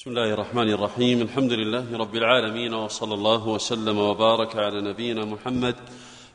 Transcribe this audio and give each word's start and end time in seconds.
بسم 0.00 0.10
الله 0.10 0.34
الرحمن 0.34 0.70
الرحيم 0.70 1.22
الحمد 1.22 1.52
لله 1.52 1.98
رب 1.98 2.14
العالمين 2.14 2.74
وصلى 2.74 3.14
الله 3.14 3.48
وسلم 3.48 3.98
وبارك 3.98 4.56
على 4.56 4.80
نبينا 4.80 5.24
محمد 5.24 5.74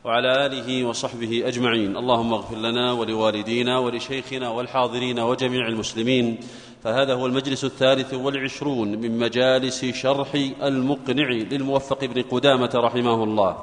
وعلى 0.03 0.45
اله 0.45 0.85
وصحبه 0.85 1.47
اجمعين 1.47 1.97
اللهم 1.97 2.33
اغفر 2.33 2.55
لنا 2.57 2.91
ولوالدينا 2.91 3.79
ولشيخنا 3.79 4.49
والحاضرين 4.49 5.19
وجميع 5.19 5.67
المسلمين 5.67 6.37
فهذا 6.83 7.13
هو 7.13 7.25
المجلس 7.25 7.63
الثالث 7.63 8.13
والعشرون 8.13 8.87
من 8.87 9.17
مجالس 9.17 9.85
شرح 9.85 10.33
المقنع 10.63 11.29
للموفق 11.29 12.05
بن 12.05 12.21
قدامه 12.21 12.71
رحمه 12.75 13.23
الله 13.23 13.57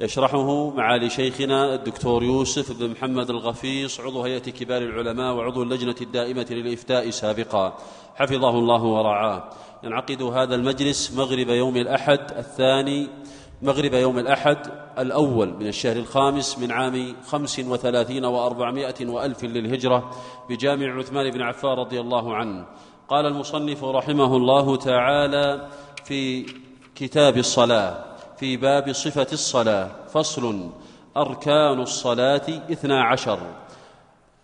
يشرحه 0.00 0.70
معالي 0.70 1.10
شيخنا 1.10 1.74
الدكتور 1.74 2.22
يوسف 2.22 2.78
بن 2.78 2.90
محمد 2.90 3.30
الغفيص 3.30 4.00
عضو 4.00 4.22
هيئة 4.22 4.38
كبار 4.38 4.82
العلماء 4.82 5.34
وعضو 5.34 5.62
اللجنة 5.62 5.94
الدائمة 6.00 6.46
للإفتاء 6.50 7.10
سابقا. 7.10 7.78
حفظه 8.14 8.50
الله 8.50 8.82
ورعاه. 8.82 9.50
ينعقد 9.82 10.22
هذا 10.22 10.54
المجلس 10.54 11.12
مغرب 11.12 11.48
يوم 11.48 11.76
الأحد 11.76 12.20
الثاني 12.36 13.08
مغرب 13.62 13.94
يوم 13.94 14.18
الأحد 14.18 14.58
الأول 14.98 15.54
من 15.54 15.66
الشهر 15.66 15.96
الخامس 15.96 16.58
من 16.58 16.72
عام 16.72 17.16
خمس 17.26 17.58
وثلاثين 17.58 18.24
وأربعمائة 18.24 19.06
وألف 19.06 19.44
للهجرة 19.44 20.10
بجامع 20.50 20.98
عثمان 20.98 21.30
بن 21.30 21.42
عفان 21.42 21.70
رضي 21.70 22.00
الله 22.00 22.36
عنه. 22.36 22.66
قال 23.08 23.26
المصنف 23.26 23.84
رحمه 23.84 24.36
الله 24.36 24.76
تعالى 24.76 25.68
في 26.04 26.46
كتاب 26.94 27.38
الصلاة 27.38 28.08
في 28.38 28.56
باب 28.56 28.92
صفة 28.92 29.26
الصلاة. 29.32 29.90
فصل 30.06 30.70
أركان 31.16 31.80
الصلاة 31.80 32.42
اثنا 32.72 33.04
عشر. 33.04 33.38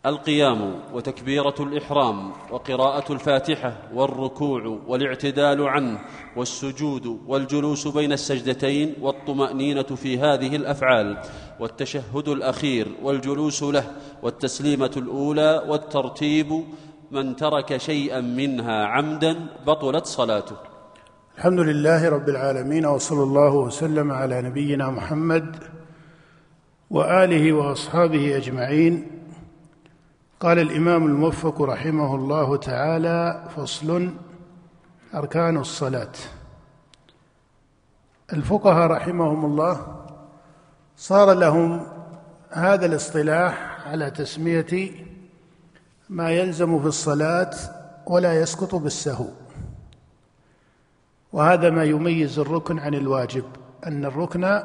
القيام 0.06 0.74
وتكبيرة 0.92 1.54
الإحرام 1.60 2.32
وقراءة 2.50 3.12
الفاتحة 3.12 3.76
والركوع 3.94 4.78
والاعتدال 4.86 5.68
عنه 5.68 5.98
والسجود 6.36 7.06
والجلوس 7.26 7.88
بين 7.88 8.12
السجدتين 8.12 8.94
والطمأنينة 9.00 9.82
في 9.82 10.18
هذه 10.18 10.56
الأفعال 10.56 11.18
والتشهد 11.60 12.28
الأخير 12.28 12.88
والجلوس 13.02 13.62
له 13.62 13.90
والتسليمة 14.22 14.92
الأولى 14.96 15.64
والترتيب 15.68 16.64
من 17.10 17.36
ترك 17.36 17.76
شيئا 17.76 18.20
منها 18.20 18.86
عمدا 18.86 19.46
بطلت 19.66 20.06
صلاته. 20.06 20.73
الحمد 21.38 21.60
لله 21.60 22.08
رب 22.08 22.28
العالمين 22.28 22.86
وصلى 22.86 23.22
الله 23.22 23.54
وسلم 23.54 24.12
على 24.12 24.42
نبينا 24.42 24.90
محمد 24.90 25.56
وآله 26.90 27.52
وأصحابه 27.52 28.36
أجمعين. 28.36 29.06
قال 30.40 30.58
الإمام 30.58 31.06
الموفق 31.06 31.62
رحمه 31.62 32.14
الله 32.14 32.56
تعالى 32.56 33.48
فصل 33.56 34.10
أركان 35.14 35.56
الصلاة. 35.56 36.12
الفقهاء 38.32 38.90
رحمهم 38.90 39.44
الله 39.44 40.04
صار 40.96 41.32
لهم 41.32 41.86
هذا 42.50 42.86
الاصطلاح 42.86 43.86
على 43.88 44.10
تسمية 44.10 44.90
ما 46.08 46.30
يلزم 46.30 46.80
في 46.80 46.86
الصلاة 46.86 47.54
ولا 48.06 48.40
يسقط 48.40 48.74
بالسهو. 48.74 49.26
وهذا 51.34 51.70
ما 51.70 51.84
يميز 51.84 52.38
الركن 52.38 52.78
عن 52.78 52.94
الواجب 52.94 53.44
أن 53.86 54.04
الركن 54.04 54.62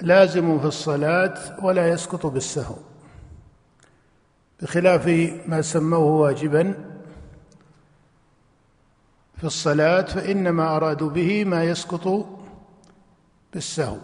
لازم 0.00 0.58
في 0.58 0.66
الصلاة 0.66 1.64
ولا 1.64 1.88
يسقط 1.88 2.26
بالسهو. 2.26 2.74
بخلاف 4.62 5.08
ما 5.46 5.62
سموه 5.62 6.20
واجبا 6.20 6.74
في 9.36 9.44
الصلاة 9.44 10.02
فإنما 10.02 10.76
أرادوا 10.76 11.10
به 11.10 11.44
ما 11.44 11.64
يسقط 11.64 12.26
بالسهو. 13.52 13.96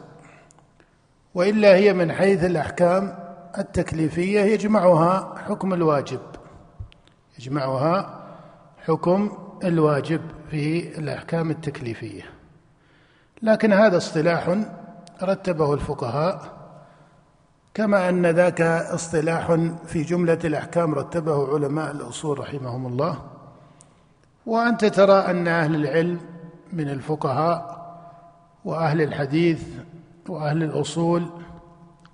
وإلا 1.34 1.75
هي 1.75 1.92
من 1.92 2.12
حيث 2.12 2.44
الأحكام 2.44 3.19
التكليفية 3.59 4.41
يجمعها 4.41 5.38
حكم 5.38 5.75
الواجب. 5.75 6.21
يجمعها 7.38 8.25
حكم 8.87 9.38
الواجب. 9.65 10.35
في 10.51 10.99
الأحكام 10.99 11.51
التكليفية. 11.51 12.23
لكن 13.43 13.73
هذا 13.73 13.97
اصطلاح 13.97 14.57
رتبه 15.23 15.75
الفقهاء 15.75 16.57
كما 17.75 18.09
أن 18.09 18.27
ذاك 18.27 18.61
اصطلاح 18.61 19.55
في 19.87 20.03
جملة 20.03 20.39
الأحكام 20.45 20.95
رتبه 20.95 21.55
علماء 21.55 21.91
الأصول 21.93 22.39
رحمهم 22.39 22.87
الله. 22.87 23.23
وأنت 24.47 24.84
ترى 24.84 25.12
أن 25.12 25.49
أهل 25.49 25.75
العلم 25.75 26.21
من 26.73 26.89
الفقهاء 26.89 27.77
وأهل 28.65 29.03
الحديث 29.03 29.63
وأهل 30.28 30.63
الأصول 30.63 31.27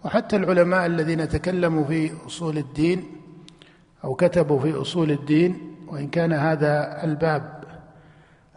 وحتى 0.04 0.36
العلماء 0.36 0.86
الذين 0.86 1.28
تكلموا 1.28 1.84
في 1.84 2.26
أصول 2.26 2.58
الدين 2.58 3.04
أو 4.04 4.14
كتبوا 4.14 4.60
في 4.60 4.80
أصول 4.80 5.10
الدين 5.10 5.76
وإن 5.88 6.08
كان 6.08 6.32
هذا 6.32 7.04
الباب 7.04 7.61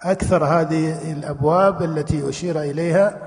أكثر 0.06 0.46
هذه 0.46 1.12
الأبواب 1.12 1.84
التي 1.84 2.30
أشير 2.30 2.62
إليها 2.62 3.20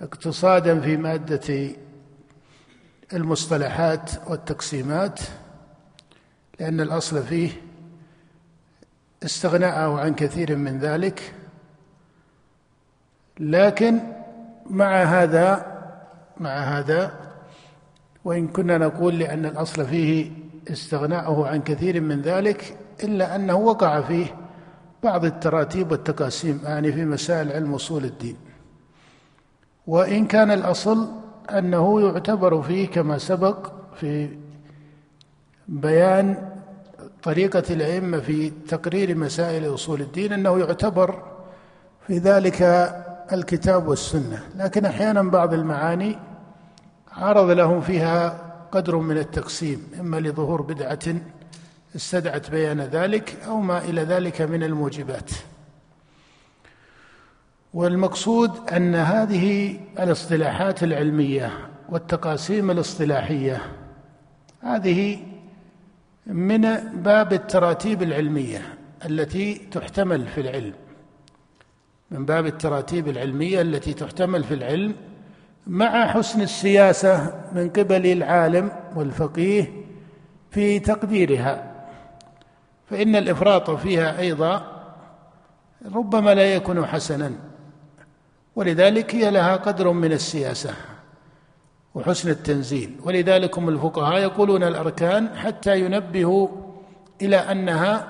اقتصادا 0.00 0.80
في 0.80 0.96
مادة 0.96 1.70
المصطلحات 3.12 4.10
والتقسيمات 4.26 5.20
لأن 6.60 6.80
الأصل 6.80 7.22
فيه 7.22 7.50
استغناءه 9.24 10.00
عن 10.00 10.14
كثير 10.14 10.56
من 10.56 10.78
ذلك. 10.78 11.34
لكن 13.40 14.00
مع 14.70 15.02
هذا 15.02 15.66
مع 16.40 16.50
هذا 16.50 17.14
وإن 18.24 18.48
كنا 18.48 18.78
نقول 18.78 19.18
لأن 19.18 19.46
الأصل 19.46 19.86
فيه 19.86 20.32
استغناءه 20.70 21.46
عن 21.46 21.62
كثير 21.62 22.00
من 22.00 22.22
ذلك 22.22 22.76
إلا 23.02 23.36
أنه 23.36 23.54
وقع 23.54 24.00
فيه 24.00 24.43
بعض 25.04 25.24
التراتيب 25.24 25.90
والتقاسيم 25.90 26.60
يعني 26.64 26.92
في 26.92 27.04
مسائل 27.04 27.52
علم 27.52 27.74
أصول 27.74 28.04
الدين. 28.04 28.36
وإن 29.86 30.26
كان 30.26 30.50
الأصل 30.50 31.08
أنه 31.50 32.00
يعتبر 32.00 32.62
فيه 32.62 32.88
كما 32.88 33.18
سبق 33.18 33.72
في 34.00 34.28
بيان 35.68 36.52
طريقة 37.22 37.62
الأئمة 37.70 38.18
في 38.18 38.50
تقرير 38.68 39.14
مسائل 39.16 39.74
أصول 39.74 40.00
الدين 40.00 40.32
أنه 40.32 40.58
يعتبر 40.58 41.22
في 42.06 42.18
ذلك 42.18 42.62
الكتاب 43.32 43.88
والسنة. 43.88 44.42
لكن 44.56 44.84
أحيانا 44.84 45.22
بعض 45.22 45.54
المعاني 45.54 46.18
عرض 47.12 47.50
لهم 47.50 47.80
فيها 47.80 48.38
قدر 48.72 48.96
من 48.96 49.18
التقسيم 49.18 49.86
إما 50.00 50.16
لظهور 50.16 50.62
بدعة 50.62 51.06
استدعت 51.96 52.50
بيان 52.50 52.80
ذلك 52.80 53.36
أو 53.46 53.60
ما 53.60 53.78
إلى 53.78 54.02
ذلك 54.02 54.42
من 54.42 54.62
الموجبات. 54.62 55.30
والمقصود 57.74 58.70
أن 58.72 58.94
هذه 58.94 59.76
الاصطلاحات 59.98 60.82
العلمية 60.82 61.68
والتقاسيم 61.88 62.70
الاصطلاحية 62.70 63.62
هذه 64.60 65.18
من 66.26 66.60
باب 66.94 67.32
التراتيب 67.32 68.02
العلمية 68.02 68.62
التي 69.06 69.54
تحتمل 69.54 70.26
في 70.26 70.40
العلم. 70.40 70.74
من 72.10 72.24
باب 72.24 72.46
التراتيب 72.46 73.08
العلمية 73.08 73.60
التي 73.60 73.94
تحتمل 73.94 74.44
في 74.44 74.54
العلم 74.54 74.94
مع 75.66 76.06
حسن 76.06 76.40
السياسة 76.40 77.42
من 77.52 77.68
قبل 77.68 78.06
العالم 78.06 78.70
والفقيه 78.96 79.72
في 80.50 80.78
تقديرها. 80.78 81.73
فإن 82.90 83.16
الإفراط 83.16 83.70
فيها 83.70 84.18
أيضا 84.18 84.62
ربما 85.94 86.34
لا 86.34 86.54
يكون 86.54 86.86
حسنا 86.86 87.32
ولذلك 88.56 89.14
هي 89.14 89.30
لها 89.30 89.56
قدر 89.56 89.92
من 89.92 90.12
السياسة 90.12 90.74
وحسن 91.94 92.30
التنزيل. 92.30 92.96
ولذلك 93.04 93.58
هم 93.58 93.68
الفقهاء 93.68 94.22
يقولون 94.22 94.62
الأركان 94.62 95.36
حتى 95.36 95.80
ينبهوا 95.80 96.48
إلى 97.22 97.36
أنها 97.36 98.06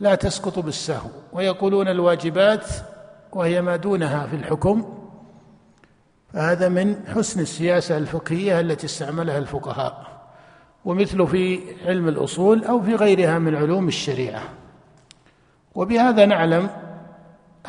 لا 0.00 0.14
تسقط 0.14 0.58
بالسهو 0.58 1.08
ويقولون 1.32 1.88
الواجبات 1.88 2.66
وهي 3.32 3.62
ما 3.62 3.76
دونها 3.76 4.26
في 4.26 4.36
الحكم. 4.36 4.94
فهذا 6.32 6.68
من 6.68 7.06
حسن 7.06 7.40
السياسة 7.40 7.96
الفقهية 7.98 8.60
التي 8.60 8.86
استعملها 8.86 9.38
الفقهاء. 9.38 10.13
ومثل 10.84 11.26
في 11.26 11.60
علم 11.86 12.08
الأصول 12.08 12.64
أو 12.64 12.82
في 12.82 12.94
غيرها 12.94 13.38
من 13.38 13.54
علوم 13.54 13.88
الشريعة. 13.88 14.42
وبهذا 15.74 16.26
نعلم 16.26 16.70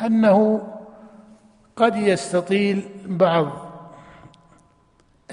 أنه 0.06 0.62
قد 1.76 1.96
يستطيل 1.96 2.84
بعض 3.06 3.66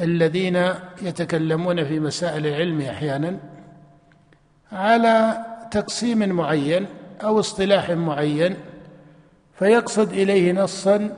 الذين 0.01 0.69
يتكلمون 1.01 1.85
في 1.85 1.99
مسائل 1.99 2.47
العلم 2.47 2.81
أحيانا 2.81 3.39
على 4.71 5.37
تقسيم 5.71 6.29
معين 6.29 6.85
أو 7.23 7.39
اصطلاح 7.39 7.89
معين 7.89 8.55
فيقصد 9.59 10.11
إليه 10.11 10.53
نصا 10.53 11.17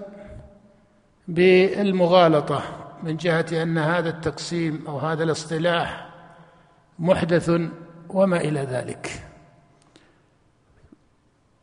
بالمغالطة 1.27 2.61
من 3.03 3.17
جهة 3.17 3.45
أن 3.51 3.77
هذا 3.77 4.09
التقسيم 4.09 4.83
أو 4.87 4.97
هذا 4.97 5.23
الاصطلاح 5.23 6.04
محدث 6.99 7.51
وما 8.09 8.37
إلى 8.37 8.59
ذلك. 8.59 9.23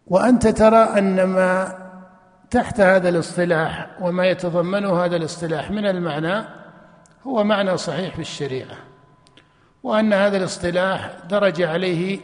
وأنت 0.07 0.47
ترى 0.47 0.99
أن 0.99 1.25
ما 1.25 1.83
تحت 2.51 2.81
هذا 2.81 3.09
الاصطلاح 3.09 3.91
وما 4.01 4.27
يتضمنه 4.27 5.05
هذا 5.05 5.17
الاصطلاح 5.17 5.71
من 5.71 5.87
المعنى 5.87 6.45
هو 7.27 7.45
معنى 7.45 7.77
صحيح 7.77 8.15
في 8.15 8.21
الشريعة 8.21 8.77
وأن 9.83 10.13
هذا 10.13 10.37
الاصطلاح 10.37 11.11
درج 11.31 11.63
عليه 11.63 12.21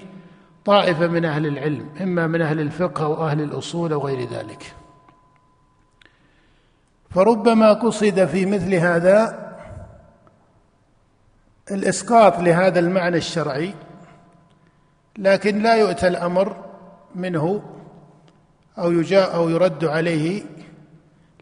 طائفة 0.64 1.06
من 1.06 1.25
أهل 1.25 1.46
العلم 1.46 1.88
إما 2.00 2.26
من 2.26 2.43
أهل 2.43 2.61
الفقه 2.61 3.04
أو 3.04 3.26
أهل 3.26 3.40
الأصول 3.40 3.93
أو 3.93 4.06
غير 4.06 4.28
ذلك. 4.28 4.75
فربما 7.11 7.72
قصد 7.72 8.25
في 8.25 8.46
مثل 8.46 8.75
هذا 8.75 9.47
الإسقاط 11.70 12.38
لهذا 12.38 12.78
المعنى 12.78 13.16
الشرعي 13.16 13.74
لكن 15.18 15.62
لا 15.62 15.74
يؤتى 15.74 16.08
الأمر 16.08 16.64
منه 17.14 17.62
أو 18.78 18.92
يجاء 18.92 19.34
أو 19.34 19.48
يرد 19.48 19.84
عليه 19.84 20.42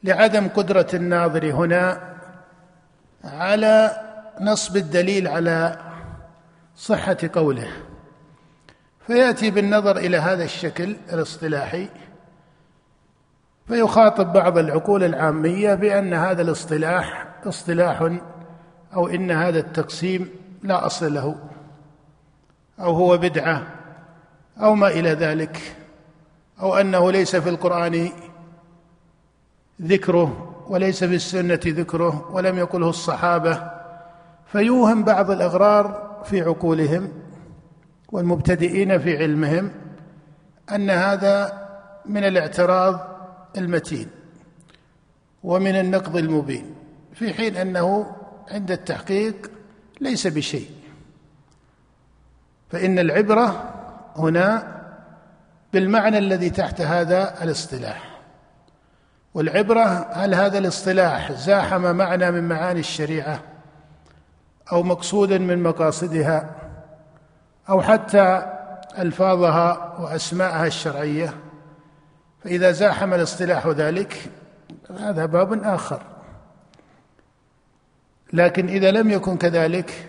لعدم 0.05 0.49
قدرة 0.49 0.87
الناظر 0.95 1.51
هنا 1.51 2.15
على 3.25 4.01
نصب 4.41 4.77
الدليل 4.77 5.29
على 5.29 5.79
صحة 6.77 7.17
قوله. 7.33 7.69
فيأتي 9.07 9.51
بالنظر 9.51 9.97
إلى 9.97 10.17
هذا 10.17 10.45
الشكل 10.45 10.97
الاصطلاحي 11.13 11.89
فيخاطب 13.69 14.33
بعض 14.33 14.59
العقول 14.59 15.05
العامية 15.05 15.75
بأن 15.75 16.15
هذا 16.15 16.43
الاصطلاح 16.43 17.27
اصطلاح 17.45 18.19
أو 18.97 19.09
إن 19.09 19.31
هذا 19.31 19.59
التقسيم 19.59 20.29
لا 20.63 20.87
أصل 20.87 21.15
له 21.15 21.37
أو 22.81 22.93
هو 22.93 23.19
بدعة 23.19 23.67
أو 24.59 24.75
ما 24.75 24.89
إلى 24.89 25.11
ذلك 25.11 25.77
أو 26.61 26.77
أنه 26.77 27.13
ليس 27.13 27.37
في 27.37 27.49
القرآن 27.49 28.11
ذكره 29.83 30.55
وليس 30.69 31.05
في 31.05 31.15
السنة 31.15 31.61
ذكره 31.67 32.31
ولم 32.33 32.59
يقله 32.59 32.89
الصحابة 32.89 33.71
فيوهم 34.47 35.05
بعض 35.05 35.31
الأغرار 35.31 36.17
في 36.25 36.43
عقولهم 36.43 37.13
والمبتدئين 38.13 38.99
في 38.99 39.17
علمهم 39.17 39.71
أن 40.75 40.91
هذا 40.91 41.67
من 42.07 42.25
الاعتراض 42.25 43.01
المتين 43.57 44.09
ومن 45.43 45.77
النقض 45.77 46.17
المبين 46.17 46.75
في 47.15 47.35
حين 47.35 47.57
أنه 47.57 48.17
عند 48.51 48.71
التحقيق 48.71 49.51
ليس 50.01 50.27
بشيء. 50.27 50.71
فإن 52.71 52.99
العبرة 52.99 53.75
هنا 54.17 54.77
بالمعنى 55.73 56.19
الذي 56.19 56.51
تحت 56.51 56.81
هذا 56.81 57.43
الاصطلاح. 57.43 58.17
والعبرة 59.35 60.09
هل 60.13 60.35
هذا 60.35 60.59
الاصطلاح 60.59 61.33
زاحم 61.33 61.97
معنى 61.97 62.31
من 62.31 62.49
معاني 62.49 62.81
الشريعة 62.81 63.41
أو 64.73 64.83
مقصودا 64.83 65.39
من 65.39 65.63
مقاصدها 65.63 66.51
أو 67.69 67.83
حتى 67.83 68.53
ألفاظها 68.99 69.97
وأسماءها 69.99 70.67
الشرعية؟ 70.67 71.35
فإذا 72.45 72.73
زاحم 72.73 73.15
الاصطلاح 73.15 73.67
ذلك 73.67 74.31
هذا 74.99 75.27
باب 75.27 75.65
آخر. 75.65 76.03
لكن 78.33 78.69
إذا 78.69 78.91
لم 78.91 79.11
يكن 79.11 79.37
كذلك 79.37 80.09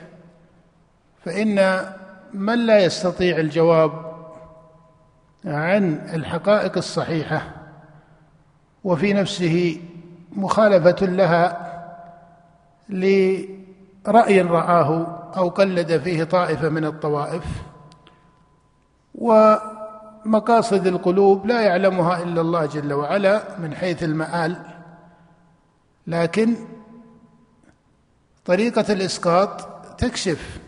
فإن 1.25 1.85
من 2.33 2.65
لا 2.65 2.79
يستطيع 2.79 3.37
الجواب 3.37 3.91
عن 5.45 6.09
الحقائق 6.13 6.77
الصحيحة 6.77 7.51
وفي 8.83 9.13
نفسه 9.13 9.81
مخالفة 10.31 11.05
لها 11.05 11.67
لرأي 12.89 14.41
رآه 14.41 15.17
أو 15.37 15.49
قلد 15.49 15.97
فيه 15.97 16.23
طائفة 16.23 16.69
من 16.69 16.85
الطوائف 16.85 17.43
ومقاصد 19.15 20.87
القلوب 20.87 21.45
لا 21.45 21.61
يعلمها 21.61 22.23
إلا 22.23 22.41
الله 22.41 22.65
جل 22.65 22.93
وعلا 22.93 23.41
من 23.59 23.75
حيث 23.75 24.03
المآل 24.03 24.57
لكن 26.07 26.55
طريقة 28.47 28.93
الإسقاط 28.93 29.61
تكشف 29.97 30.59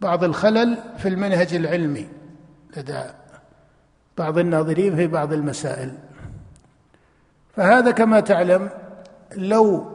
بعض 0.00 0.24
الخلل 0.24 0.78
في 0.98 1.08
المنهج 1.08 1.54
العلمي 1.54 2.08
لدى 2.76 3.02
بعض 4.18 4.38
الناظرين 4.38 4.96
في 4.96 5.06
بعض 5.06 5.32
المسائل. 5.32 5.94
فهذا 7.56 7.90
كما 7.90 8.20
تعلم 8.20 8.70
لو 9.36 9.92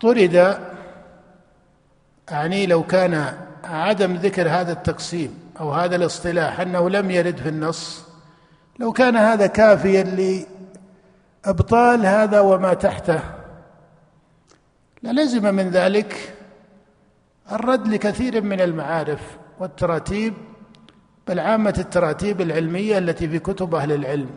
طرد 0.00 0.58
يعني 2.30 2.66
لو 2.66 2.82
كان 2.82 3.34
عدم 3.64 4.14
ذكر 4.14 4.48
هذا 4.48 4.72
التقسيم 4.72 5.38
أو 5.60 5.72
هذا 5.72 5.96
الاصطلاح 5.96 6.60
أنه 6.60 6.90
لم 6.90 7.10
يرد 7.10 7.36
في 7.36 7.48
النص 7.48 8.04
لو 8.78 8.92
كان 8.92 9.16
هذا 9.16 9.46
كافيا 9.46 10.02
لأبطال 11.44 12.06
هذا 12.06 12.40
وما 12.40 12.74
تحته 12.74 13.37
للزم 15.02 15.54
من 15.54 15.70
ذلك 15.70 16.34
الرد 17.52 17.88
لكثير 17.88 18.42
من 18.42 18.60
المعارف 18.60 19.38
والتراتيب 19.60 20.34
بل 21.28 21.40
عامة 21.40 21.74
التراتيب 21.78 22.40
العلمية 22.40 22.98
التي 22.98 23.28
في 23.28 23.38
كتب 23.38 23.74
أهل 23.74 23.92
العلم. 23.92 24.30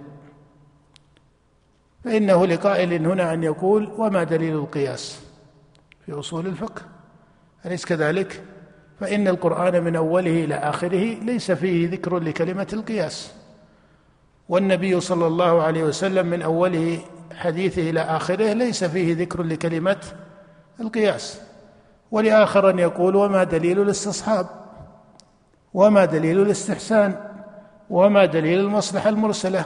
فإنه 2.04 2.46
لقائل 2.46 3.06
هنا 3.08 3.34
أن 3.34 3.44
يقول 3.44 3.92
وما 3.98 4.24
دليل 4.24 4.56
القياس 4.56 5.20
في 6.06 6.12
أصول 6.12 6.48
الفقه؟ 6.48 6.82
أليس 7.66 7.86
كذلك؟ 7.86 8.44
فإن 9.00 9.28
القرآن 9.28 9.84
من 9.84 9.96
أوله 9.96 10.44
إلى 10.44 10.56
آخره 10.56 11.20
ليس 11.24 11.52
فيه 11.52 11.90
ذكر 11.90 12.20
لكلمة 12.20 12.68
القياس. 12.74 13.34
والنبي 14.50 15.00
صلى 15.00 15.28
الله 15.28 15.62
عليه 15.62 15.84
وسلم 15.84 16.26
من 16.28 16.42
أوله 16.42 17.00
حديثه 17.34 17.90
إلى 17.90 18.00
آخره 18.00 18.54
ليس 18.54 18.84
فيه 18.84 19.16
ذكر 19.16 19.44
لكلمة 19.44 20.02
القياس. 20.82 21.42
ولآخر 22.12 22.70
أن 22.70 22.80
يقول 22.80 23.16
وما 23.16 23.44
دليل 23.44 23.82
الاستصحاب 23.82 24.48
وما 25.74 26.06
دليل 26.06 26.42
الاستحسان 26.42 27.16
وما 27.90 28.26
دليل 28.26 28.60
المصلحة 28.60 29.10
المرسلة. 29.10 29.66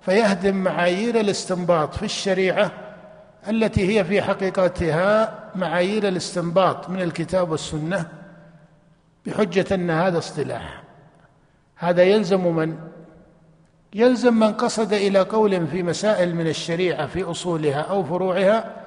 فيهدم 0.00 0.56
معايير 0.56 1.20
الاستنباط 1.20 1.94
في 1.94 2.02
الشريعة 2.02 2.70
التي 3.48 3.98
هي 3.98 4.04
في 4.04 4.22
حقيقتها 4.22 5.34
معايير 5.54 6.08
الاستنباط 6.08 6.90
من 6.90 7.02
الكتاب 7.02 7.50
والسنة 7.50 8.04
بحجة 9.26 9.74
أن 9.74 9.90
هذا 9.90 10.18
اصطلاح. 10.18 10.82
هذا 11.76 12.02
يلزم 12.02 12.56
من؟ 12.56 12.78
يلزم 13.94 14.34
من 14.34 14.52
قصد 14.52 14.92
إلى 14.92 15.18
قول 15.18 15.66
في 15.66 15.82
مسائل 15.82 16.34
من 16.34 16.46
الشريعة 16.46 17.06
في 17.06 17.24
أصولها 17.24 17.80
أو 17.80 18.04
فروعها 18.04 18.77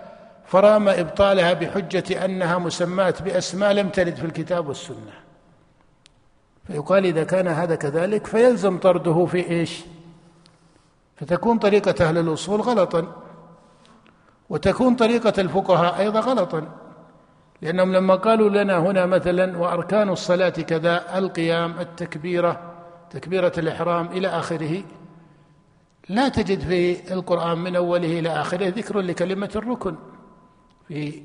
فرام 0.51 0.89
إبطالها 0.89 1.53
بحجة 1.53 2.25
أنها 2.25 2.57
مسمات 2.57 3.21
بأسماء 3.21 3.71
لم 3.71 3.89
ترد 3.89 4.15
في 4.15 4.25
الكتاب 4.25 4.67
والسنة. 4.67 5.13
فيقال 6.67 7.05
إذا 7.05 7.23
كان 7.23 7.47
هذا 7.47 7.75
كذلك 7.75 8.27
فيلزم 8.27 8.77
طرده 8.77 9.25
في 9.25 9.49
إيش؟ 9.49 9.81
فتكون 11.15 11.57
طريقة 11.57 12.09
أهل 12.09 12.17
الأصول 12.17 12.61
غلطا. 12.61 13.07
وتكون 14.49 14.95
طريقة 14.95 15.33
الفقهاء 15.41 15.99
أيضا 15.99 16.19
غلطا. 16.19 16.67
لأنهم 17.61 17.93
لما 17.93 18.15
قالوا 18.15 18.49
لنا 18.49 18.77
هنا 18.77 19.05
مثلا 19.05 19.57
وأركان 19.57 20.09
الصلاة 20.09 20.49
كذا 20.49 21.17
القيام 21.17 21.79
التكبيرة 21.79 22.73
تكبيرة 23.09 23.53
الإحرام 23.57 24.07
إلى 24.07 24.27
آخره 24.27 24.83
لا 26.09 26.29
تجد 26.29 26.59
في 26.59 27.13
القرآن 27.13 27.57
من 27.57 27.75
أوله 27.75 28.19
إلى 28.19 28.29
آخره 28.29 28.67
ذكر 28.67 28.99
لكلمة 28.99 29.51
الركن. 29.55 29.95
في 30.91 31.21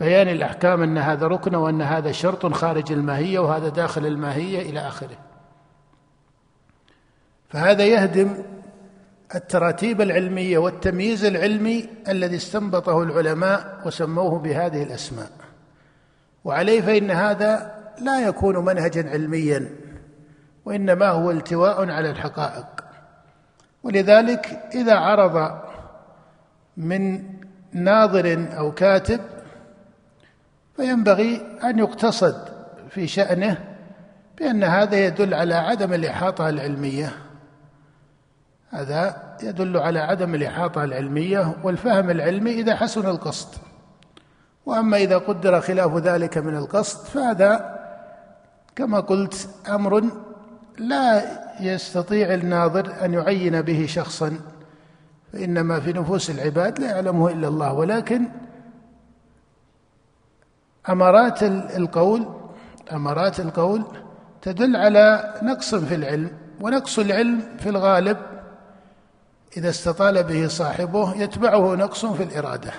بيان 0.00 0.28
الأحكام 0.28 0.82
أن 0.82 0.98
هذا 0.98 1.26
ركن 1.26 1.54
وأن 1.54 1.82
هذا 1.82 2.12
شرط 2.12 2.46
خارج 2.46 2.92
الماهية 2.92 3.38
وهذا 3.38 3.68
داخل 3.68 4.06
الماهية 4.06 4.70
إلى 4.70 4.80
آخره. 4.80 5.16
فهذا 7.48 7.84
يهدم 7.84 8.34
التراتيب 9.34 10.00
العلمية 10.00 10.58
والتمييز 10.58 11.24
العلمي 11.24 11.88
الذي 12.08 12.36
استنبطه 12.36 13.02
العلماء 13.02 13.80
وسموه 13.86 14.38
بهذه 14.38 14.82
الأسماء. 14.82 15.30
وعليه 16.44 16.80
فإن 16.80 17.10
هذا 17.10 17.74
لا 18.00 18.26
يكون 18.26 18.64
منهجا 18.64 19.10
علميا 19.10 19.70
وإنما 20.64 21.08
هو 21.08 21.30
التواء 21.30 21.90
على 21.90 22.10
الحقائق. 22.10 22.66
ولذلك 23.82 24.46
إذا 24.74 24.94
عرض 24.94 25.60
من 26.76 27.22
ناظر 27.72 28.46
أو 28.58 28.72
كاتب 28.72 29.20
فينبغي 30.76 31.58
أن 31.64 31.78
يقتصد 31.78 32.34
في 32.90 33.06
شأنه 33.06 33.58
بأن 34.38 34.64
هذا 34.64 35.06
يدل 35.06 35.34
على 35.34 35.54
عدم 35.54 35.92
الإحاطة 35.92 36.48
العلمية. 36.48 37.12
هذا 38.70 39.22
يدل 39.42 39.76
على 39.76 39.98
عدم 39.98 40.34
الإحاطة 40.34 40.84
العلمية 40.84 41.56
والفهم 41.62 42.10
العلمي 42.10 42.50
إذا 42.50 42.76
حسن 42.76 43.06
القصد. 43.06 43.48
وأما 44.66 44.96
إذا 44.96 45.18
قدر 45.18 45.60
خلاف 45.60 45.96
ذلك 45.96 46.38
من 46.38 46.56
القصد 46.56 47.06
فهذا 47.06 47.78
كما 48.76 49.00
قلت 49.00 49.48
أمر 49.68 50.04
لا 50.78 51.22
يستطيع 51.60 52.34
الناظر 52.34 53.04
أن 53.04 53.14
يعين 53.14 53.62
به 53.62 53.86
شخصا. 53.88 54.40
فإنما 55.32 55.80
في 55.80 55.92
نفوس 55.92 56.30
العباد 56.30 56.78
لا 56.78 56.90
يعلمه 56.90 57.30
إلا 57.30 57.48
الله. 57.48 57.72
ولكن 57.72 58.28
أمارات 60.88 61.42
القول 61.76 62.26
أمارات 62.92 63.40
القول 63.40 63.84
تدل 64.42 64.76
على 64.76 65.34
نقص 65.42 65.74
في 65.74 65.94
العلم 65.94 66.30
ونقص 66.60 66.98
العلم 66.98 67.42
في 67.58 67.68
الغالب 67.68 68.16
إذا 69.56 69.68
استطال 69.68 70.22
به 70.22 70.48
صاحبه 70.48 71.16
يتبعه 71.16 71.74
نقص 71.74 72.06
في 72.06 72.22
الإرادة. 72.22 72.72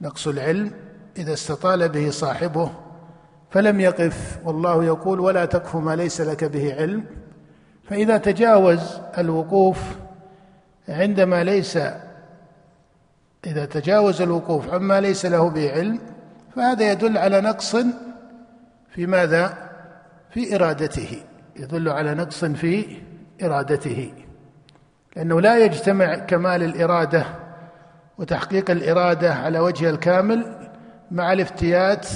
نقص 0.00 0.26
العلم 0.26 0.70
إذا 1.16 1.32
استطال 1.32 1.88
به 1.88 2.10
صاحبه 2.10 2.70
فلم 3.50 3.80
يقف. 3.80 4.38
والله 4.44 4.84
يقول 4.84 5.20
ولا 5.20 5.44
تكف 5.44 5.76
ما 5.76 5.96
ليس 5.96 6.20
لك 6.20 6.44
به 6.44 6.74
علم. 6.74 7.04
فإذا 7.84 8.16
تجاوز 8.16 8.80
الوقوف 9.18 9.78
عندما 10.88 11.44
ليس 11.44 11.78
إذا 13.46 13.64
تجاوز 13.64 14.22
الوقوف 14.22 14.74
عما 14.74 15.00
ليس 15.00 15.26
له 15.26 15.50
به 15.50 15.72
علم 15.72 16.00
فهذا 16.56 16.92
يدل 16.92 17.18
على 17.18 17.40
نقص 17.40 17.76
في 18.88 19.06
ماذا؟ 19.06 19.70
في 20.30 20.54
إرادته. 20.54 21.22
يدل 21.56 21.88
على 21.88 22.14
نقص 22.14 22.44
في 22.44 22.96
إرادته. 23.42 24.12
لأنه 25.16 25.40
لا 25.40 25.58
يجتمع 25.58 26.14
كمال 26.14 26.62
الإرادة 26.62 27.24
وتحقيق 28.18 28.70
الإرادة 28.70 29.34
على 29.34 29.58
وجه 29.58 29.90
الكامل 29.90 30.70
مع 31.10 31.32
الافتيات 31.32 32.06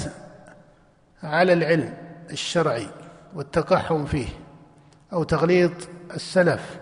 على 1.23 1.53
العلم 1.53 1.93
الشرعي 2.31 2.87
والتقحم 3.35 4.05
فيه 4.05 4.27
أو 5.13 5.23
تغليط 5.23 5.71
السلف. 6.15 6.80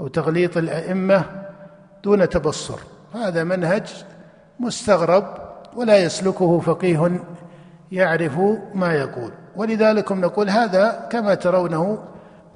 أو 0.00 0.08
تغليط 0.08 0.56
الأئمة 0.56 1.24
دون 2.04 2.28
تبصر. 2.28 2.78
هذا 3.14 3.44
منهج 3.44 4.04
مستغرب 4.60 5.38
ولا 5.76 5.96
يسلكه 5.96 6.60
فقيه 6.60 7.20
يعرف 7.92 8.38
ما 8.74 8.94
يقول. 8.94 9.30
ولذلك 9.56 10.12
نقول 10.12 10.50
هذا 10.50 11.08
كما 11.10 11.34
ترونه 11.34 11.98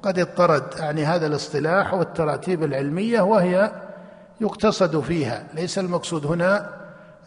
قد 0.03 0.19
اضطرد 0.19 0.63
يعني 0.79 1.05
هذا 1.05 1.27
الاصطلاح 1.27 1.93
والتراتيب 1.93 2.63
العلمية 2.63 3.21
وهي 3.21 3.71
يقتصد 4.41 4.99
فيها. 4.99 5.43
ليس 5.53 5.79
المقصود 5.79 6.25
هنا 6.25 6.69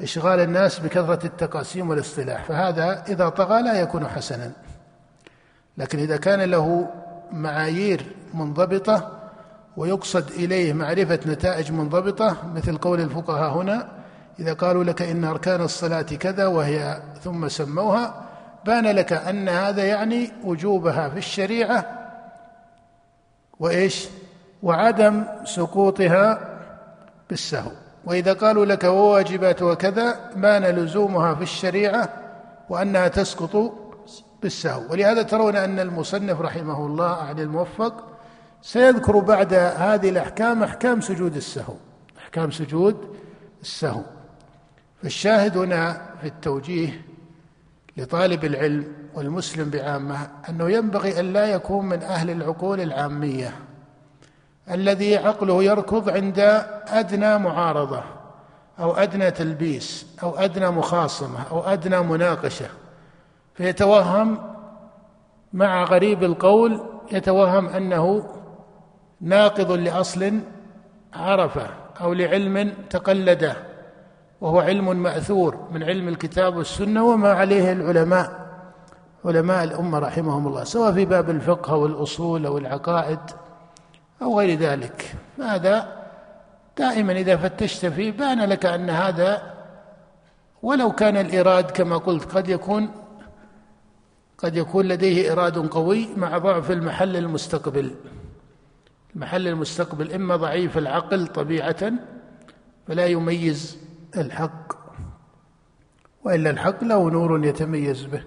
إشغال 0.02 0.40
الناس 0.40 0.78
بكثرة 0.78 1.26
التقاسيم 1.26 1.90
والاصطلاح 1.90 2.44
فهذا 2.44 3.04
إذا 3.08 3.28
طغى 3.28 3.62
لا 3.62 3.80
يكون 3.80 4.06
حسنا. 4.06 4.52
لكن 5.78 5.98
إذا 5.98 6.16
كان 6.16 6.40
له 6.40 6.90
معايير 7.32 8.06
منضبطة 8.34 9.21
ويقصد 9.76 10.30
إليه 10.30 10.72
معرفة 10.72 11.20
نتائج 11.26 11.72
منضبطة 11.72 12.36
مثل 12.54 12.78
قول 12.78 13.00
الفقهاء 13.00 13.52
هنا 13.52 13.88
إذا 14.40 14.52
قالوا 14.52 14.84
لك 14.84 15.02
إن 15.02 15.24
أركان 15.24 15.60
الصلاة 15.60 16.02
كذا 16.02 16.46
وهي 16.46 17.02
ثم 17.24 17.48
سموها 17.48 18.14
بان 18.66 18.86
لك 18.86 19.12
أن 19.12 19.48
هذا 19.48 19.84
يعني 19.84 20.30
وجوبها 20.44 21.08
في 21.08 21.18
الشريعة. 21.18 21.84
وإيش؟ 23.60 24.08
وعدم 24.62 25.24
سقوطها 25.44 26.58
بالسهو. 27.30 27.70
وإذا 28.04 28.32
قالوا 28.32 28.66
لك 28.66 28.84
وواجبات 28.84 29.62
وكذا 29.62 30.30
بان 30.36 30.62
لزومها 30.62 31.34
في 31.34 31.42
الشريعة 31.42 32.08
وأنها 32.68 33.08
تسقط 33.08 33.72
بالسهو. 34.42 34.82
ولهذا 34.90 35.22
ترون 35.22 35.56
أن 35.56 35.80
المصنف 35.80 36.40
رحمه 36.40 36.86
الله 36.86 37.16
عن 37.16 37.38
الموفق 37.38 38.11
سيذكر 38.62 39.18
بعد 39.18 39.54
هذه 39.54 40.08
الأحكام 40.08 40.62
أحكام 40.62 41.00
سجود 41.00 41.36
السهو. 41.36 41.74
أحكام 42.18 42.50
سجود 42.50 43.16
السهو. 43.62 44.02
فالشاهد 45.02 45.56
هنا 45.56 46.02
في 46.20 46.26
التوجيه 46.26 47.02
لطالب 47.96 48.44
العلم 48.44 48.92
والمسلم 49.14 49.70
بعامة 49.70 50.28
أنه 50.48 50.70
ينبغي 50.70 51.20
أن 51.20 51.32
لا 51.32 51.46
يكون 51.46 51.86
من 51.86 52.02
أهل 52.02 52.30
العقول 52.30 52.80
العامية 52.80 53.54
الذي 54.70 55.16
عقله 55.16 55.62
يركض 55.62 56.10
عند 56.10 56.38
أدنى 56.88 57.38
معارضة 57.38 58.02
أو 58.78 58.92
أدنى 58.92 59.30
تلبيس 59.30 60.06
أو 60.22 60.36
أدنى 60.36 60.70
مخاصمة 60.70 61.42
أو 61.50 61.60
أدنى 61.60 62.00
مناقشة. 62.00 62.66
فيتوهم 63.54 64.38
مع 65.52 65.84
غريب 65.84 66.22
القول 66.22 66.80
يتوهم 67.12 67.68
أنه 67.68 68.24
ناقض 69.22 69.72
لأصل 69.72 70.40
عرفه 71.14 71.70
أو 72.00 72.12
لعلم 72.12 72.74
تقلده 72.90 73.56
وهو 74.40 74.60
علم 74.60 74.96
مأثور 75.02 75.68
من 75.72 75.82
علم 75.82 76.08
الكتاب 76.08 76.56
والسنة 76.56 77.04
وما 77.04 77.32
عليه 77.32 77.72
العلماء 77.72 78.42
علماء 79.24 79.64
الأمة 79.64 79.98
رحمهم 79.98 80.46
الله 80.46 80.64
سواء 80.64 80.92
في 80.92 81.04
باب 81.04 81.30
الفقه 81.30 81.72
أو 81.72 81.86
الأصول 81.86 82.46
أو 82.46 82.58
العقائد 82.58 83.18
أو 84.22 84.38
غير 84.38 84.58
ذلك. 84.58 85.14
فهذا 85.38 86.02
دائما 86.78 87.12
إذا 87.12 87.36
فتشت 87.36 87.86
فيه 87.86 88.12
بان 88.12 88.40
لك 88.40 88.66
أن 88.66 88.90
هذا 88.90 89.42
ولو 90.62 90.92
كان 90.92 91.16
الإراد 91.16 91.70
كما 91.70 91.96
قلت 91.96 92.36
قد 92.36 92.48
يكون 92.48 92.90
قد 94.38 94.56
يكون 94.56 94.88
لديه 94.88 95.32
إراد 95.32 95.68
قوي 95.68 96.08
مع 96.16 96.38
ضعف 96.38 96.70
المحل 96.70 97.16
المستقبل. 97.16 97.94
المحل 99.14 99.48
المستقبل 99.48 100.12
إما 100.12 100.36
ضعيف 100.36 100.78
العقل 100.78 101.26
طبيعة 101.26 101.92
فلا 102.88 103.06
يميز 103.06 103.78
الحق. 104.16 104.72
وإلا 106.24 106.50
الحق 106.50 106.84
له 106.84 107.10
نور 107.10 107.44
يتميز 107.44 108.04
به. 108.04 108.22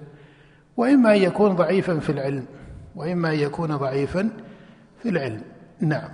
وإما 0.77 1.15
أن 1.15 1.21
يكون 1.21 1.55
ضعيفا 1.55 1.99
في 1.99 2.11
العلم 2.11 2.45
وإما 2.95 3.29
أن 3.29 3.39
يكون 3.39 3.75
ضعيفا 3.77 4.29
في 5.03 5.09
العلم. 5.09 5.41
نعم. 5.79 6.09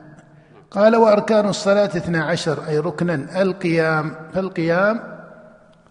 قال 0.72 0.96
وأركان 0.96 1.50
الصلاة 1.50 1.86
اثنا 1.86 2.24
عشر 2.24 2.68
أي 2.68 2.80
ركنا 2.80 3.42
القيام. 3.42 4.16
فالقيام 4.34 5.12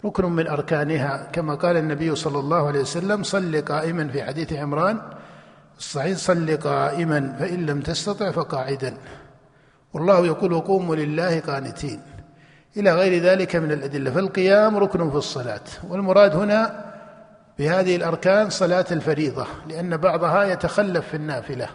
ركن 0.05 0.25
من 0.25 0.47
أركانها 0.47 1.31
كما 1.33 1.55
قال 1.55 1.77
النبي 1.77 2.15
صلى 2.15 2.39
الله 2.39 2.67
عليه 2.67 2.81
وسلم 2.81 3.23
صل 3.23 3.61
قائما 3.61 4.09
في 4.09 4.23
حديث 4.23 4.53
عمران 4.53 5.01
الصحيح 5.81 6.19
صل 6.19 6.57
قائما 6.57 7.37
فإن 7.39 7.67
لم 7.67 7.81
تستطع 7.81 8.31
فقاعدا. 8.31 8.95
والله 9.95 10.27
يقول 10.27 10.53
وقوموا 10.53 10.97
لله 10.97 11.41
قانتين. 11.41 12.01
إلى 12.77 12.93
غير 12.95 13.23
ذلك 13.23 13.57
من 13.57 13.73
الأدلة. 13.73 14.11
فالقيام 14.11 14.77
ركن 14.77 15.11
في 15.11 15.17
الصلاة. 15.17 15.61
والمراد 15.89 16.37
هنا 16.37 16.85
بهذه 17.59 17.97
الأركان 17.97 18.51
صلاة 18.51 18.85
الفريضة 18.91 19.47
لأن 19.69 19.97
بعضها 19.97 20.45
يتخلف 20.45 21.09
في 21.09 21.17
النافلة. 21.17 21.69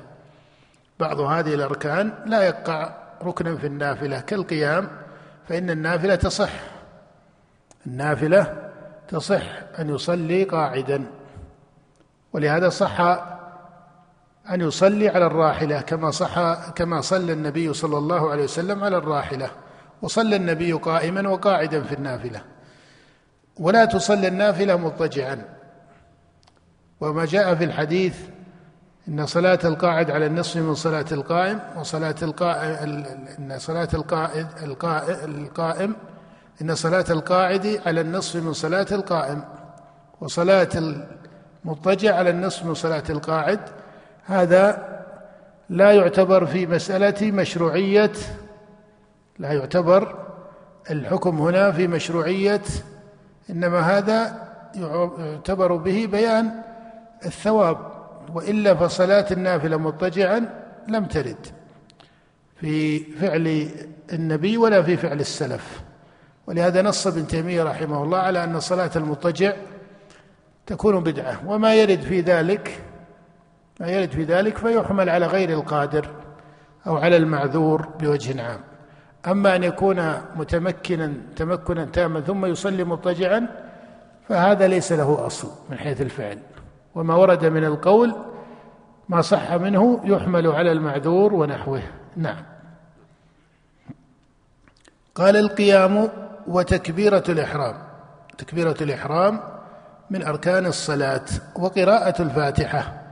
بعض 0.99 1.19
هذه 1.19 1.53
الأركان 1.53 2.13
لا 2.25 2.43
يقع 2.43 2.93
ركنا 3.23 3.57
في 3.57 3.67
النافلة 3.67 4.19
كالقيام 4.19 4.89
فإن 5.49 5.69
النافلة 5.69 6.15
تصح. 6.15 6.53
النافلة 7.87 8.69
تصح 9.07 9.43
أن 9.79 9.89
يصلي 9.89 10.43
قاعدا. 10.43 11.05
ولهذا 12.33 12.69
صح 12.69 13.01
أن 14.49 14.61
يصلي 14.61 15.09
على 15.09 15.25
الراحلة 15.25 15.81
كما 15.81 16.11
صح 16.11 16.69
كما 16.69 17.01
صلى 17.01 17.33
النبي 17.33 17.73
صلى 17.73 17.97
الله 17.97 18.31
عليه 18.31 18.43
وسلم 18.43 18.83
على 18.83 18.97
الراحلة. 18.97 19.49
وصلى 20.01 20.35
النبي 20.35 20.73
قائما 20.73 21.29
وقاعدا 21.29 21.81
في 21.81 21.95
النافلة. 21.95 22.41
ولا 23.59 23.85
تصلى 23.85 24.27
النافلة 24.27 24.75
مضطجعا. 24.75 25.41
وما 27.01 27.25
جاء 27.25 27.55
في 27.55 27.63
الحديث 27.63 28.17
إن 29.07 29.25
صلاة 29.25 29.59
القاعد 29.63 30.11
على 30.11 30.25
النصف 30.25 30.57
من 30.57 30.75
صلاة 30.75 31.05
القائم 31.11 31.59
وصلاة 31.77 32.15
القائم 32.21 33.03
إن 33.39 33.55
صلاة 33.59 33.87
القائد 33.93 34.47
القائم 35.23 35.95
إن 36.61 36.75
صلاة 36.75 37.05
القاعد 37.09 37.81
على 37.85 38.01
النصف 38.01 38.35
من 38.35 38.53
صلاة 38.53 38.87
القائم. 38.91 39.43
وصلاة 40.21 40.69
المضطجع 41.65 42.15
على 42.15 42.29
النصف 42.29 42.65
من 42.65 42.73
صلاة 42.73 43.03
القاعد 43.09 43.59
هذا 44.25 44.95
لا 45.69 45.91
يعتبر 45.91 46.45
في 46.45 46.67
مسألة 46.67 47.31
مشروعية 47.31 48.11
لا 49.39 49.53
يعتبر 49.53 50.25
الحكم 50.91 51.41
هنا 51.41 51.71
في 51.71 51.87
مشروعية 51.87 52.61
إنما 53.49 53.79
هذا 53.79 54.47
يعتبر 54.75 55.75
به 55.75 56.07
بيان 56.11 56.51
الثواب 57.25 57.77
وإلا 58.33 58.75
فصلاة 58.75 59.25
النافلة 59.31 59.77
مضطجعا 59.77 60.49
لم 60.87 61.05
ترد 61.05 61.47
في 62.59 62.99
فعل 62.99 63.69
النبي 64.13 64.57
ولا 64.57 64.83
في 64.83 64.97
فعل 64.97 65.19
السلف. 65.19 65.81
ولهذا 66.47 66.81
نص 66.81 67.07
ابن 67.07 67.27
تيمية 67.27 67.63
رحمه 67.63 68.03
الله 68.03 68.17
على 68.17 68.43
أن 68.43 68.59
صلاة 68.59 68.91
المضطجع 68.95 69.53
تكون 70.65 71.03
بدعة 71.03 71.41
وما 71.47 71.75
يرد 71.75 72.01
في 72.01 72.21
ذلك 72.21 72.81
ما 73.79 73.87
يرد 73.87 74.11
في 74.11 74.23
ذلك 74.23 74.57
فيحمل 74.57 75.09
على 75.09 75.25
غير 75.25 75.49
القادر 75.49 76.09
أو 76.87 76.97
على 76.97 77.17
المعذور 77.17 77.87
بوجه 77.99 78.43
عام. 78.43 78.59
أما 79.27 79.55
أن 79.55 79.63
يكون 79.63 80.13
متمكنا 80.35 81.13
تمكنا 81.35 81.85
تاما 81.85 82.21
ثم 82.21 82.45
يصلي 82.45 82.83
مضطجعا 82.83 83.47
فهذا 84.29 84.67
ليس 84.67 84.91
له 84.91 85.25
أصل 85.25 85.51
من 85.69 85.77
حيث 85.77 86.01
الفعل. 86.01 86.39
وما 86.95 87.15
ورد 87.15 87.45
من 87.45 87.63
القول 87.65 88.15
ما 89.09 89.21
صح 89.21 89.53
منه 89.53 90.01
يحمل 90.03 90.47
على 90.47 90.71
المعذور 90.71 91.33
ونحوه. 91.33 91.81
نعم. 92.15 92.43
قال 95.15 95.37
القيام 95.37 96.09
وتكبيرة 96.47 97.23
الإحرام. 97.29 97.75
تكبيرة 98.37 98.75
الإحرام 98.81 99.39
من 100.09 100.23
أركان 100.23 100.65
الصلاة 100.65 101.25
وقراءة 101.55 102.21
الفاتحة. 102.21 103.04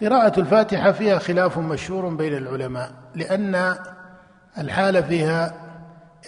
قراءة 0.00 0.40
الفاتحة 0.40 0.92
فيها 0.92 1.18
خلاف 1.18 1.58
مشهور 1.58 2.08
بين 2.08 2.36
العلماء 2.36 2.90
لأن 3.14 3.74
الحال 4.58 5.04
فيها 5.04 5.54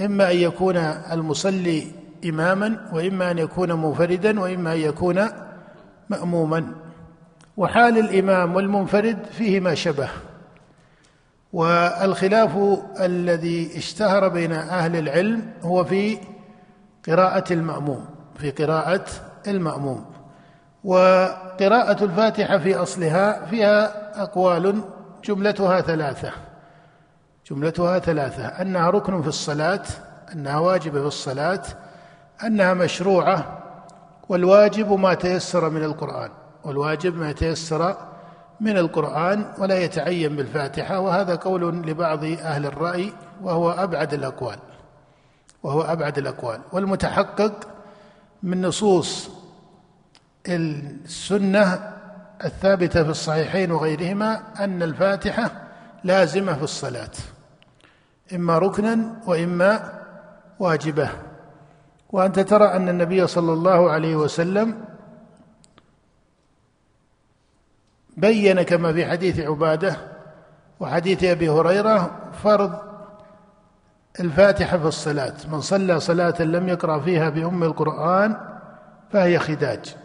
إما 0.00 0.30
أن 0.30 0.36
يكون 0.36 0.76
المصلي 1.12 1.86
إماما 2.24 2.90
وإما 2.92 3.30
أن 3.30 3.38
يكون 3.38 3.72
منفردا 3.72 4.40
وإما 4.40 4.72
أن 4.72 4.78
يكون 4.78 5.28
مأموما. 6.08 6.74
وحال 7.56 7.98
الإمام 7.98 8.56
والمنفرد 8.56 9.18
فيه 9.32 9.60
ما 9.60 9.74
شبه. 9.74 10.08
والخلاف 11.52 12.58
الذي 13.00 13.76
اشتهر 13.76 14.28
بين 14.28 14.52
أهل 14.52 14.96
العلم 14.96 15.52
هو 15.62 15.84
في 15.84 16.18
قراءة 17.06 17.52
المأموم 17.52 18.06
في 18.38 18.50
قراءة 18.50 19.04
المأموم. 19.48 20.11
وقراءة 20.84 22.04
الفاتحة 22.04 22.58
في 22.58 22.74
أصلها 22.74 23.46
فيها 23.46 24.22
أقوال 24.22 24.80
جملتها 25.24 25.80
ثلاثة. 25.80 26.32
جملتها 27.50 27.98
ثلاثة. 27.98 28.46
أنها 28.46 28.90
ركن 28.90 29.22
في 29.22 29.28
الصلاة 29.28 29.82
أنها 30.32 30.58
واجبة 30.58 31.00
في 31.00 31.06
الصلاة 31.06 31.62
أنها 32.44 32.74
مشروعة 32.74 33.58
والواجب 34.28 34.92
ما 34.92 35.14
تيسر 35.14 35.70
من 35.70 35.84
القرآن. 35.84 36.30
والواجب 36.64 37.16
ما 37.16 37.32
تيسر 37.32 37.96
من 38.60 38.78
القرآن 38.78 39.44
ولا 39.58 39.78
يتعين 39.78 40.36
بالفاتحة 40.36 41.00
وهذا 41.00 41.34
قول 41.34 41.86
لبعض 41.86 42.24
أهل 42.24 42.66
الرأي 42.66 43.12
وهو 43.42 43.70
أبعد 43.70 44.14
الأقوال. 44.14 44.58
وهو 45.62 45.82
أبعد 45.82 46.18
الأقوال. 46.18 46.60
والمتحقق 46.72 47.52
من 48.42 48.62
نصوص 48.62 49.41
السنة 50.48 51.92
الثابتة 52.44 53.04
في 53.04 53.10
الصحيحين 53.10 53.70
وغيرهما 53.72 54.42
أن 54.64 54.82
الفاتحة 54.82 55.50
لازمة 56.04 56.54
في 56.54 56.62
الصلاة 56.62 57.10
إما 58.34 58.58
ركنا 58.58 59.20
وإما 59.26 59.92
واجبة. 60.58 61.10
وأنت 62.10 62.40
ترى 62.40 62.64
أن 62.64 62.88
النبي 62.88 63.26
صلى 63.26 63.52
الله 63.52 63.90
عليه 63.90 64.16
وسلم 64.16 64.84
بين 68.16 68.62
كما 68.62 68.92
في 68.92 69.06
حديث 69.06 69.40
عبادة 69.40 69.96
وحديث 70.80 71.24
أبي 71.24 71.48
هريرة 71.48 72.10
فرض 72.44 72.78
الفاتحة 74.20 74.78
في 74.78 74.86
الصلاة. 74.86 75.34
من 75.52 75.60
صلى 75.60 76.00
صلاة 76.00 76.42
لم 76.42 76.68
يقرأ 76.68 77.00
فيها 77.00 77.28
بأم 77.28 77.62
القرآن 77.62 78.36
فهي 79.12 79.38
خداج. 79.38 79.96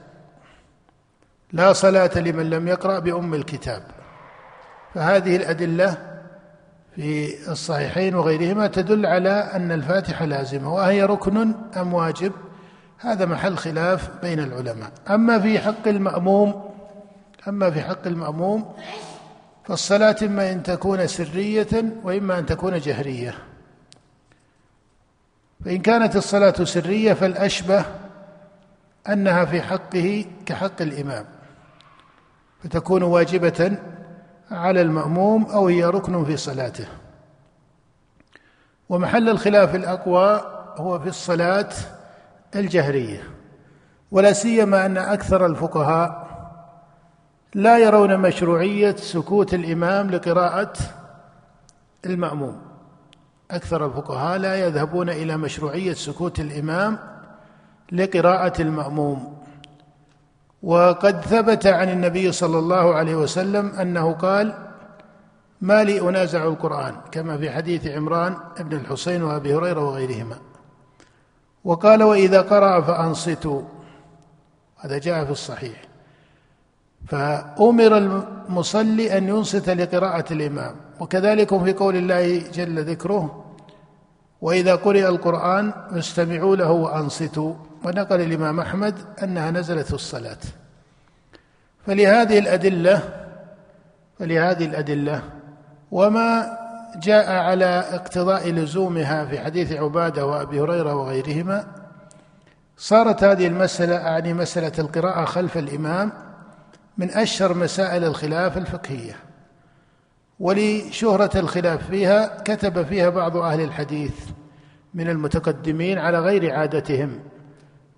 لا 1.51 1.73
صلاة 1.73 2.11
لمن 2.15 2.49
لم 2.49 2.67
يقرأ 2.67 2.99
بأم 2.99 3.33
الكتاب. 3.33 3.83
فهذه 4.93 5.35
الأدلة 5.35 5.97
في 6.95 7.33
الصحيحين 7.51 8.15
وغيرهما 8.15 8.67
تدل 8.67 9.05
على 9.05 9.29
أن 9.29 9.71
الفاتحة 9.71 10.25
لازمة 10.25 10.73
وهي 10.73 11.03
ركن 11.03 11.55
أم 11.77 11.93
واجب؟ 11.93 12.31
هذا 12.99 13.25
محل 13.25 13.57
خلاف 13.57 14.09
بين 14.21 14.39
العلماء. 14.39 14.91
أما 15.09 15.39
في 15.39 15.59
حق 15.59 15.87
المأموم 15.87 16.71
أما 17.47 17.71
في 17.71 17.81
حق 17.81 18.07
المأموم 18.07 18.73
فالصلاة 19.63 20.15
إما 20.23 20.51
أن 20.51 20.63
تكون 20.63 21.07
سرية 21.07 21.83
وإما 22.03 22.39
أن 22.39 22.45
تكون 22.45 22.79
جهرية. 22.79 23.35
فإن 25.65 25.77
كانت 25.77 26.15
الصلاة 26.15 26.63
سرية 26.63 27.13
فالأشبه 27.13 27.85
أنها 29.09 29.45
في 29.45 29.61
حقه 29.61 30.25
كحق 30.45 30.81
الإمام. 30.81 31.25
فتكون 32.67 33.03
واجبة 33.03 33.77
على 34.51 34.81
المأموم 34.81 35.45
أو 35.45 35.67
هي 35.67 35.85
ركن 35.85 36.25
في 36.25 36.37
صلاته. 36.37 36.87
ومحل 38.89 39.29
الخلاف 39.29 39.75
الأقوى 39.75 40.41
هو 40.77 40.99
في 40.99 41.07
الصلاة 41.07 41.69
الجهرية 42.55 43.23
ولا 44.11 44.33
سيما 44.33 44.85
أن 44.85 44.97
أكثر 44.97 45.45
الفقهاء 45.45 46.27
لا 47.55 47.77
يرون 47.77 48.17
مشروعية 48.17 48.95
سكوت 48.95 49.53
الإمام 49.53 50.09
لقراءة 50.11 50.73
المأموم. 52.05 52.61
أكثر 53.51 53.85
الفقهاء 53.85 54.37
لا 54.37 54.55
يذهبون 54.55 55.09
إلى 55.09 55.37
مشروعية 55.37 55.93
سكوت 55.93 56.39
الإمام 56.39 56.99
لقراءة 57.91 58.61
المأموم. 58.61 59.37
وقد 60.67 61.21
ثبت 61.21 61.67
عن 61.67 61.89
النبي 61.89 62.31
صلى 62.31 62.59
الله 62.59 62.95
عليه 62.95 63.15
وسلم 63.15 63.69
أنه 63.69 64.13
قال 64.13 64.53
ما 65.61 65.83
لي 65.83 66.09
أنازع 66.09 66.43
القرآن 66.43 66.95
كما 67.11 67.37
في 67.37 67.51
حديث 67.51 67.87
عمران 67.87 68.35
بن 68.59 68.77
الحسين 68.77 69.23
وأبي 69.23 69.55
هريرة 69.55 69.87
وغيرهما. 69.87 70.37
وقال 71.63 72.03
وإذا 72.03 72.41
قرأ 72.41 72.81
فأنصتوا. 72.81 73.61
هذا 74.77 74.97
جاء 74.97 75.25
في 75.25 75.31
الصحيح. 75.31 75.81
فأمر 77.07 77.97
المصلي 77.97 79.17
أن 79.17 79.29
ينصت 79.29 79.69
لقراءة 79.69 80.33
الإمام. 80.33 80.75
وكذلك 80.99 81.63
في 81.63 81.73
قول 81.73 81.95
الله 81.95 82.37
جل 82.37 82.83
ذكره 82.83 83.45
وإذا 84.41 84.75
قرئ 84.75 85.07
القرآن 85.07 85.73
فاستمعوا 85.91 86.55
له 86.55 86.71
وأنصتوا. 86.71 87.53
ونقل 87.85 88.21
الإمام 88.21 88.59
أحمد 88.59 88.95
أنها 89.23 89.51
نزلت 89.51 89.85
في 89.87 89.93
الصلاة. 89.93 90.37
فلهذه 91.87 92.39
الأدلة 92.39 93.01
فلهذه 94.19 94.65
الأدلة 94.65 95.21
وما 95.91 96.57
جاء 96.95 97.31
على 97.31 97.65
اقتضاء 97.91 98.49
لزومها 98.49 99.25
في 99.25 99.39
حديث 99.39 99.71
عبادة 99.71 100.25
وأبي 100.25 100.61
هريرة 100.61 100.95
وغيرهما 100.95 101.67
صارت 102.77 103.23
هذه 103.23 103.47
المسألة 103.47 103.95
أعني 103.95 104.33
مسألة 104.33 104.71
القراءة 104.79 105.25
خلف 105.25 105.57
الإمام 105.57 106.11
من 106.97 107.09
أشهر 107.11 107.53
مسائل 107.53 108.03
الخلاف 108.03 108.57
الفقهية. 108.57 109.15
ولشهرة 110.39 111.39
الخلاف 111.39 111.87
فيها 111.89 112.41
كتب 112.43 112.85
فيها 112.85 113.09
بعض 113.09 113.37
أهل 113.37 113.61
الحديث 113.61 114.15
من 114.93 115.09
المتقدمين 115.09 115.97
على 115.97 116.19
غير 116.19 116.53
عادتهم. 116.55 117.19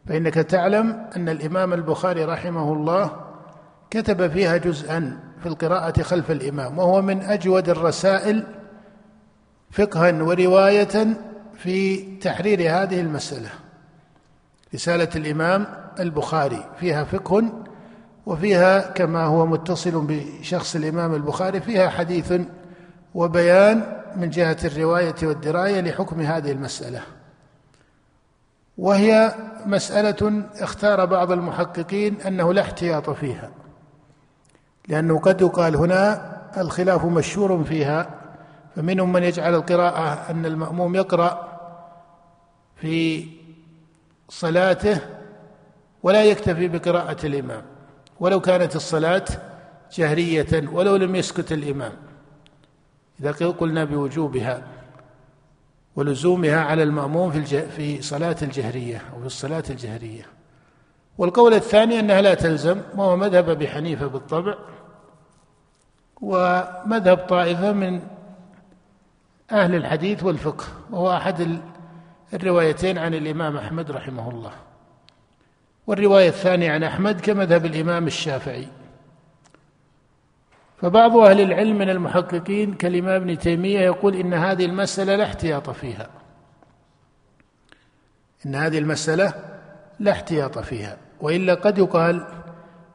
فإنك 0.08 0.34
تعلم 0.34 1.08
أن 1.15 1.30
الإمام 1.30 1.73
البخاري 1.73 2.25
رحمه 2.25 2.73
الله 2.73 3.29
كتب 3.91 4.32
فيها 4.32 4.58
جزءا 4.58 5.19
في 5.43 5.45
القراءة 5.45 6.02
خلف 6.02 6.32
الإمام 6.32 6.78
وهو 6.78 7.02
من 7.02 7.21
أجود 7.21 7.69
الرسائل 7.69 8.43
فقها 9.71 10.23
ورواية 10.23 11.08
في 11.58 11.97
تحرير 12.17 12.60
هذه 12.60 12.99
المسألة. 12.99 13.49
رسالة 14.73 15.10
الإمام 15.15 15.65
البخاري 15.99 16.65
فيها 16.80 17.04
فقه 17.04 17.43
وفيها 18.25 18.80
كما 18.80 19.23
هو 19.23 19.45
متصل 19.45 20.06
بشخص 20.08 20.75
الإمام 20.75 21.13
البخاري 21.15 21.62
فيها 21.62 21.89
حديث 21.89 22.34
وبيان 23.15 24.02
من 24.15 24.30
جهة 24.30 24.58
الرواية 24.65 25.15
والدراية 25.23 25.82
لحكم 25.82 26.21
هذه 26.21 26.52
المسألة. 26.52 27.02
وهي 28.78 29.36
مسألة 29.65 30.43
اختار 30.60 31.06
بعض 31.06 31.32
المحققين 31.32 32.21
أنه 32.21 32.54
لا 32.54 32.62
احتياط 32.62 33.10
فيها. 33.10 33.49
لأنه 34.89 35.19
قد 35.19 35.41
يقال 35.41 35.75
هنا 35.75 36.21
الخلاف 36.58 37.06
مشهور 37.06 37.63
فيها 37.63 38.10
فمنهم 38.75 39.12
من 39.12 39.23
يجعل 39.23 39.56
القراءة 39.56 40.32
أن 40.32 40.45
المأموم 40.45 40.95
يقرأ 40.95 41.60
في 42.75 43.25
صلاته 44.30 45.02
ولا 46.04 46.23
يكتفي 46.23 46.67
بقراءة 46.67 47.25
الإمام. 47.25 47.62
ولو 48.19 48.39
كانت 48.39 48.75
الصلاة 48.75 49.25
جهرية 49.93 50.69
ولو 50.71 50.95
لم 50.95 51.15
يسكت 51.15 51.52
الإمام. 51.52 51.91
إذا 53.19 53.32
قلنا 53.32 53.84
بوجوبها 53.84 54.63
ولزومها 55.95 56.60
على 56.60 56.84
المأموم 56.84 57.32
في 57.32 57.67
في 57.69 58.02
صلاة 58.02 58.36
الجهرية 58.41 59.02
أو 59.13 59.19
في 59.19 59.25
الصلاة 59.25 59.63
الجهرية. 59.69 60.25
والقول 61.17 61.54
الثاني 61.54 61.99
أنها 61.99 62.21
لا 62.21 62.34
تلزم 62.34 62.82
وهو 62.95 63.15
مذهب 63.15 63.49
أبي 63.49 63.67
حنيفة 63.67 64.08
بالطبع. 64.08 64.56
ومذهب 66.21 67.17
طائفة 67.17 67.71
من 67.71 68.01
أهل 69.51 69.75
الحديث 69.75 70.23
والفقه 70.23 70.65
وهو 70.91 71.17
أحد 71.17 71.60
الروايتين 72.34 72.97
عن 72.97 73.13
الإمام 73.13 73.58
أحمد 73.58 73.91
رحمه 73.91 74.29
الله. 74.29 74.51
والرواية 75.88 76.27
الثانية 76.29 76.71
عن 76.71 76.84
أحمد 76.84 77.21
كمذهب 77.21 77.65
الإمام 77.65 78.08
الشافعي. 78.08 78.67
فبعض 80.82 81.17
أهل 81.17 81.41
العلم 81.41 81.77
من 81.77 81.89
المحققين 81.89 82.73
كالإمام 82.73 83.21
ابن 83.21 83.38
تيمية 83.38 83.79
يقول 83.79 84.15
إن 84.15 84.34
هذه 84.34 84.65
المسألة 84.65 85.15
لا 85.15 85.23
احتياط 85.23 85.69
فيها. 85.69 86.10
إن 88.45 88.55
هذه 88.55 88.77
المسألة 88.77 89.34
لا 89.99 90.12
احتياط 90.12 90.60
فيها. 90.60 90.97
وإلا 91.21 91.53
قد 91.53 91.77
يقال 91.77 92.25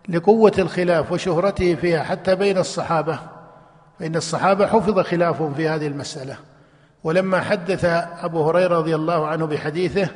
لقوة 0.08 0.52
الخلاف 0.58 1.12
وشهرته 1.12 1.74
فيها 1.74 2.02
حتى 2.02 2.34
بين 2.34 2.58
الصحابة 2.58 3.18
فإن 3.98 4.16
الصحابة 4.16 4.66
حفظ 4.66 5.00
خلافهم 5.00 5.54
في 5.54 5.68
هذه 5.68 5.86
المسألة. 5.86 6.36
ولما 7.04 7.40
حدث 7.40 7.84
أبو 8.22 8.48
هريرة 8.48 8.78
رضي 8.78 8.94
الله 8.94 9.26
عنه 9.26 9.46
بحديثه 9.46 10.08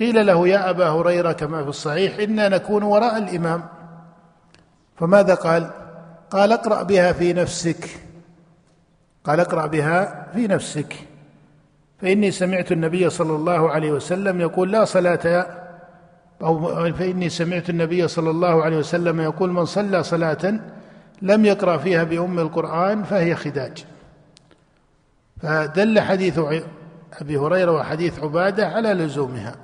قيل 0.00 0.26
له 0.26 0.48
يا 0.48 0.70
أبا 0.70 0.88
هريرة 0.88 1.32
كما 1.32 1.62
في 1.62 1.68
الصحيح 1.68 2.18
إنا 2.18 2.48
نكون 2.48 2.82
وراء 2.82 3.18
الإمام. 3.18 3.64
فماذا 4.96 5.34
قال؟ 5.34 5.70
قال 6.30 6.52
اقرأ 6.52 6.82
بها 6.82 7.12
في 7.12 7.32
نفسك. 7.32 7.88
قال 9.24 9.40
اقرأ 9.40 9.66
بها 9.66 10.26
في 10.34 10.46
نفسك. 10.46 10.94
فإني 12.02 12.30
سمعت 12.30 12.72
النبي 12.72 13.10
صلى 13.10 13.36
الله 13.36 13.70
عليه 13.70 13.92
وسلم 13.92 14.40
يقول 14.40 14.72
لا 14.72 14.84
صلاة 14.84 15.61
أو 16.42 16.92
فإني 16.92 17.28
سمعت 17.28 17.70
النبي 17.70 18.08
صلى 18.08 18.30
الله 18.30 18.62
عليه 18.62 18.76
وسلم 18.76 19.20
يقول 19.20 19.50
من 19.50 19.64
صلى 19.64 20.02
صلاة 20.02 20.60
لم 21.22 21.44
يقرأ 21.44 21.76
فيها 21.76 22.04
بأم 22.04 22.38
القرآن 22.38 23.02
فهي 23.02 23.34
خداج. 23.34 23.84
فدل 25.42 26.00
حديث 26.00 26.40
أبي 27.20 27.36
هريرة 27.36 27.72
وحديث 27.72 28.18
عبادة 28.18 28.68
على 28.68 28.92
لزومها. 28.92 29.56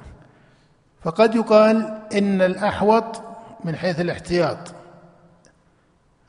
فقد 1.03 1.35
يقال 1.35 1.99
إن 2.15 2.43
الأحوط 2.43 3.23
من 3.65 3.77
حيث 3.77 4.01
الاحتياط. 4.01 4.59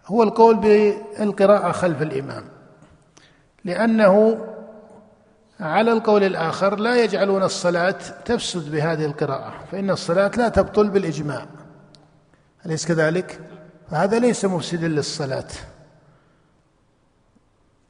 هو 0.05 0.23
القول 0.23 0.55
بالقراءة 0.55 1.71
خلف 1.71 2.01
الإمام. 2.01 2.43
لأنه 3.65 4.39
على 5.59 5.91
القول 5.91 6.23
الآخر 6.23 6.75
لا 6.75 7.03
يجعلون 7.03 7.43
الصلاة 7.43 7.95
تفسد 8.25 8.71
بهذه 8.71 9.05
القراءة 9.05 9.53
فإن 9.71 9.89
الصلاة 9.89 10.31
لا 10.37 10.49
تبطل 10.49 10.89
بالإجماع. 10.89 11.45
أليس 12.65 12.87
كذلك؟ 12.87 13.39
فهذا 13.91 14.19
ليس 14.19 14.45
مفسدا 14.45 14.87
للصلاة. 14.87 15.47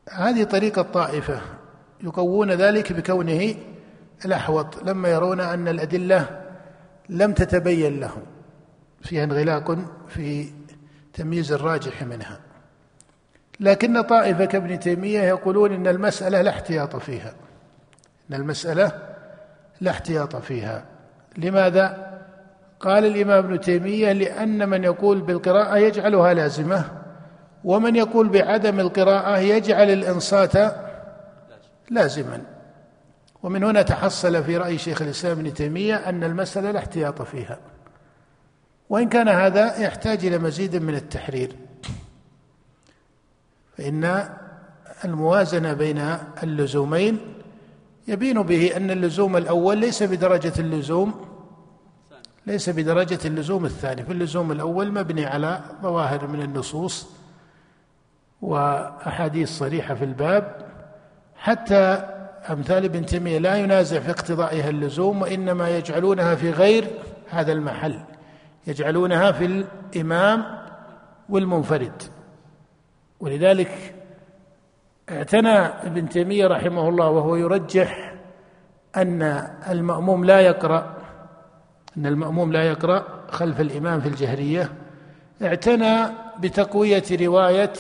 هذه 0.10 0.44
طريقة 0.44 0.82
طائفة 0.82 1.42
يقوون 2.04 2.52
ذلك 2.52 2.94
بكونه 2.94 3.56
الأحوط 4.26 4.84
لما 4.84 5.10
يرون 5.10 5.40
أن 5.40 5.68
الأدلة 5.68 6.46
لم 7.10 7.34
تتبين 7.34 8.00
لهم. 8.00 8.22
فيها 9.02 9.24
انغلاق 9.24 9.78
في 10.08 10.52
تمييز 11.14 11.52
الراجح 11.52 12.04
منها. 12.04 12.40
لكن 13.60 14.02
طائفة 14.02 14.46
كابن 14.46 14.80
تيمية 14.80 15.22
يقولون 15.22 15.74
إن 15.74 15.88
المسألة 15.88 16.42
لا 16.42 16.50
احتياط 16.50 16.96
فيها. 16.96 17.34
إن 18.30 18.36
المسألة 18.36 18.92
لا 19.82 19.92
احتياط 19.92 20.36
فيها. 20.36 20.86
لماذا؟ 21.38 22.10
قال 22.80 23.06
الإمام 23.06 23.46
ابن 23.46 23.60
تيمية 23.60 24.12
لأن 24.12 24.70
من 24.70 24.84
يقول 24.84 25.22
بالقراءة 25.22 25.78
يجعلها 25.78 26.34
لازمة 26.34 26.86
ومن 27.64 27.96
يقول 27.96 28.30
بعدم 28.30 28.80
القراءة 28.80 29.38
يجعل 29.38 29.90
الإنصات 29.90 30.54
لازما. 31.90 32.42
ومن 33.44 33.64
هنا 33.64 33.82
تحصل 33.82 34.44
في 34.44 34.58
رأي 34.58 34.78
شيخ 34.78 35.02
الإسلام 35.02 35.40
ابن 35.40 35.54
تيمية 35.54 35.96
أن 35.96 36.24
المسألة 36.24 36.72
لا 36.72 36.80
احتياط 36.80 37.22
فيها. 37.22 37.60
وإن 38.90 39.10
كان 39.10 39.28
هذا 39.28 39.78
يحتاج 39.78 40.26
إلى 40.26 40.38
مزيد 40.38 40.76
من 40.76 40.96
التحرير. 40.96 41.56
فإن 43.78 44.30
الموازنة 45.06 45.74
بين 45.74 46.18
اللزومين 46.44 47.39
يبين 48.10 48.42
به 48.42 48.78
أن 48.78 48.92
اللزوم 48.92 49.38
الأول 49.38 49.78
ليس 49.78 50.04
بدرجة 50.04 50.54
اللزوم 50.60 51.14
ليس 52.48 52.70
بدرجة 52.70 53.20
اللزوم 53.26 53.66
الثاني 53.66 54.04
فاللزوم 54.04 54.52
الأول 54.52 54.92
مبني 54.92 55.26
على 55.26 55.62
ظواهر 55.82 56.28
من 56.28 56.42
النصوص 56.42 57.08
وأحاديث 58.42 59.50
صريحة 59.50 59.94
في 59.94 60.06
الباب 60.06 60.56
حتى 61.36 61.76
أمثال 62.50 62.86
ابن 62.86 63.06
تيمية 63.06 63.38
لا 63.38 63.56
ينازع 63.56 64.00
في 64.00 64.10
اقتضائها 64.10 64.70
اللزوم 64.70 65.22
وإنما 65.22 65.78
يجعلونها 65.78 66.36
في 66.36 66.52
غير 66.52 66.88
هذا 67.30 67.52
المحل 67.52 68.00
يجعلونها 68.68 69.32
في 69.32 69.46
الإمام 69.46 70.46
والمنفرد. 71.30 72.04
ولذلك 73.20 73.99
اعتنى 75.12 75.58
ابن 75.60 76.10
تيمية 76.10 76.48
رحمه 76.48 76.90
الله 76.90 77.10
وهو 77.10 77.36
يرجح 77.36 78.14
أن 78.98 79.22
المأموم 79.70 80.26
لا 80.26 80.40
يقرأ 80.40 80.98
أن 81.98 82.06
المأموم 82.06 82.52
لا 82.52 82.64
يقرأ 82.64 83.06
خلف 83.32 83.62
الإمام 83.62 84.02
في 84.02 84.08
الجهرية. 84.08 84.72
اعتنى 85.42 85.96
بتقوية 86.40 87.04
رواية 87.12 87.74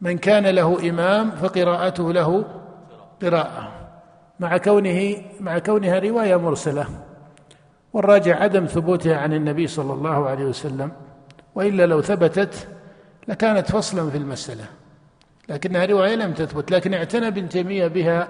من 0.00 0.18
كان 0.18 0.46
له 0.46 0.90
إمام 0.90 1.30
فقراءته 1.30 2.12
له 2.12 2.44
قراءة 3.22 3.72
مع 4.40 4.56
كونه 4.56 5.16
مع 5.40 5.58
كونها 5.58 5.98
رواية 5.98 6.36
مرسلة. 6.36 6.86
والراجع 7.92 8.42
عدم 8.42 8.66
ثبوتها 8.66 9.16
عن 9.16 9.32
النبي 9.32 9.66
صلى 9.66 9.92
الله 9.92 10.28
عليه 10.28 10.44
وسلم 10.44 10.92
وإلا 11.54 11.86
لو 11.86 12.02
ثبتت 12.02 12.68
لكانت 13.28 13.70
فصلا 13.70 14.10
في 14.10 14.18
المسألة. 14.18 14.64
لكنها 15.48 15.86
رواية 15.86 16.14
لم 16.14 16.32
تثبت 16.32 16.70
لكن 16.70 16.94
اعتنى 16.94 17.28
ابن 17.28 17.48
تيمية 17.48 17.86
بها 17.86 18.28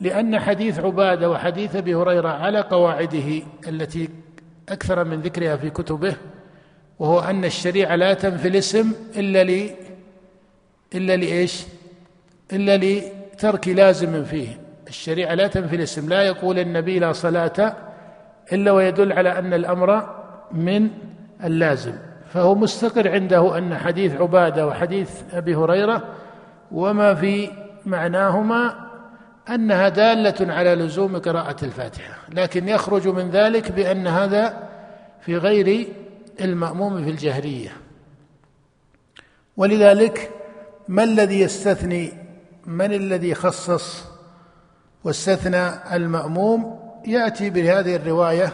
لأن 0.00 0.38
حديث 0.38 0.78
عبادة 0.78 1.30
وحديث 1.30 1.76
أبي 1.76 1.94
هريرة 1.94 2.28
على 2.28 2.60
قواعده 2.60 3.42
التي 3.68 4.08
أكثر 4.68 5.04
من 5.04 5.20
ذكرها 5.20 5.56
في 5.56 5.70
كتبه 5.70 6.16
وهو 6.98 7.20
أن 7.20 7.44
الشريعة 7.44 7.96
لا 7.96 8.14
تنفي 8.14 8.48
الاسم 8.48 8.92
إلا 9.16 9.44
ل 9.44 9.70
إلا 10.94 11.16
لإيش؟ 11.16 11.62
إلا 12.52 12.76
لترك 12.76 13.68
لازم 13.68 14.24
فيه 14.24 14.48
الشريعة 14.88 15.34
لا 15.34 15.46
تنفي 15.46 15.76
الاسم 15.76 16.08
لا 16.08 16.22
يقول 16.22 16.58
النبي 16.58 16.98
لا 16.98 17.12
صلاة 17.12 17.76
إلا 18.52 18.72
ويدل 18.72 19.12
على 19.12 19.38
أن 19.38 19.54
الأمر 19.54 20.16
من 20.52 20.88
اللازم 21.44 21.92
فهو 22.32 22.54
مستقر 22.54 23.10
عنده 23.10 23.58
أن 23.58 23.74
حديث 23.76 24.14
عبادة 24.14 24.66
وحديث 24.66 25.10
أبي 25.32 25.54
هريرة 25.54 26.02
وما 26.72 27.14
في 27.14 27.50
معناهما 27.86 28.74
أنها 29.48 29.88
دالة 29.88 30.52
على 30.52 30.74
لزوم 30.74 31.18
قراءة 31.18 31.64
الفاتحة 31.64 32.14
لكن 32.28 32.68
يخرج 32.68 33.08
من 33.08 33.30
ذلك 33.30 33.72
بأن 33.72 34.06
هذا 34.06 34.68
في 35.20 35.36
غير 35.36 35.88
المأموم 36.40 37.04
في 37.04 37.10
الجهرية. 37.10 37.70
ولذلك 39.56 40.30
ما 40.88 41.04
الذي 41.04 41.40
يستثني؟ 41.40 42.12
من 42.66 42.92
الذي 42.92 43.34
خصص 43.34 44.04
واستثنى 45.04 45.94
المأموم؟ 45.96 46.82
يأتي 47.06 47.50
بهذه 47.50 47.96
الرواية 47.96 48.52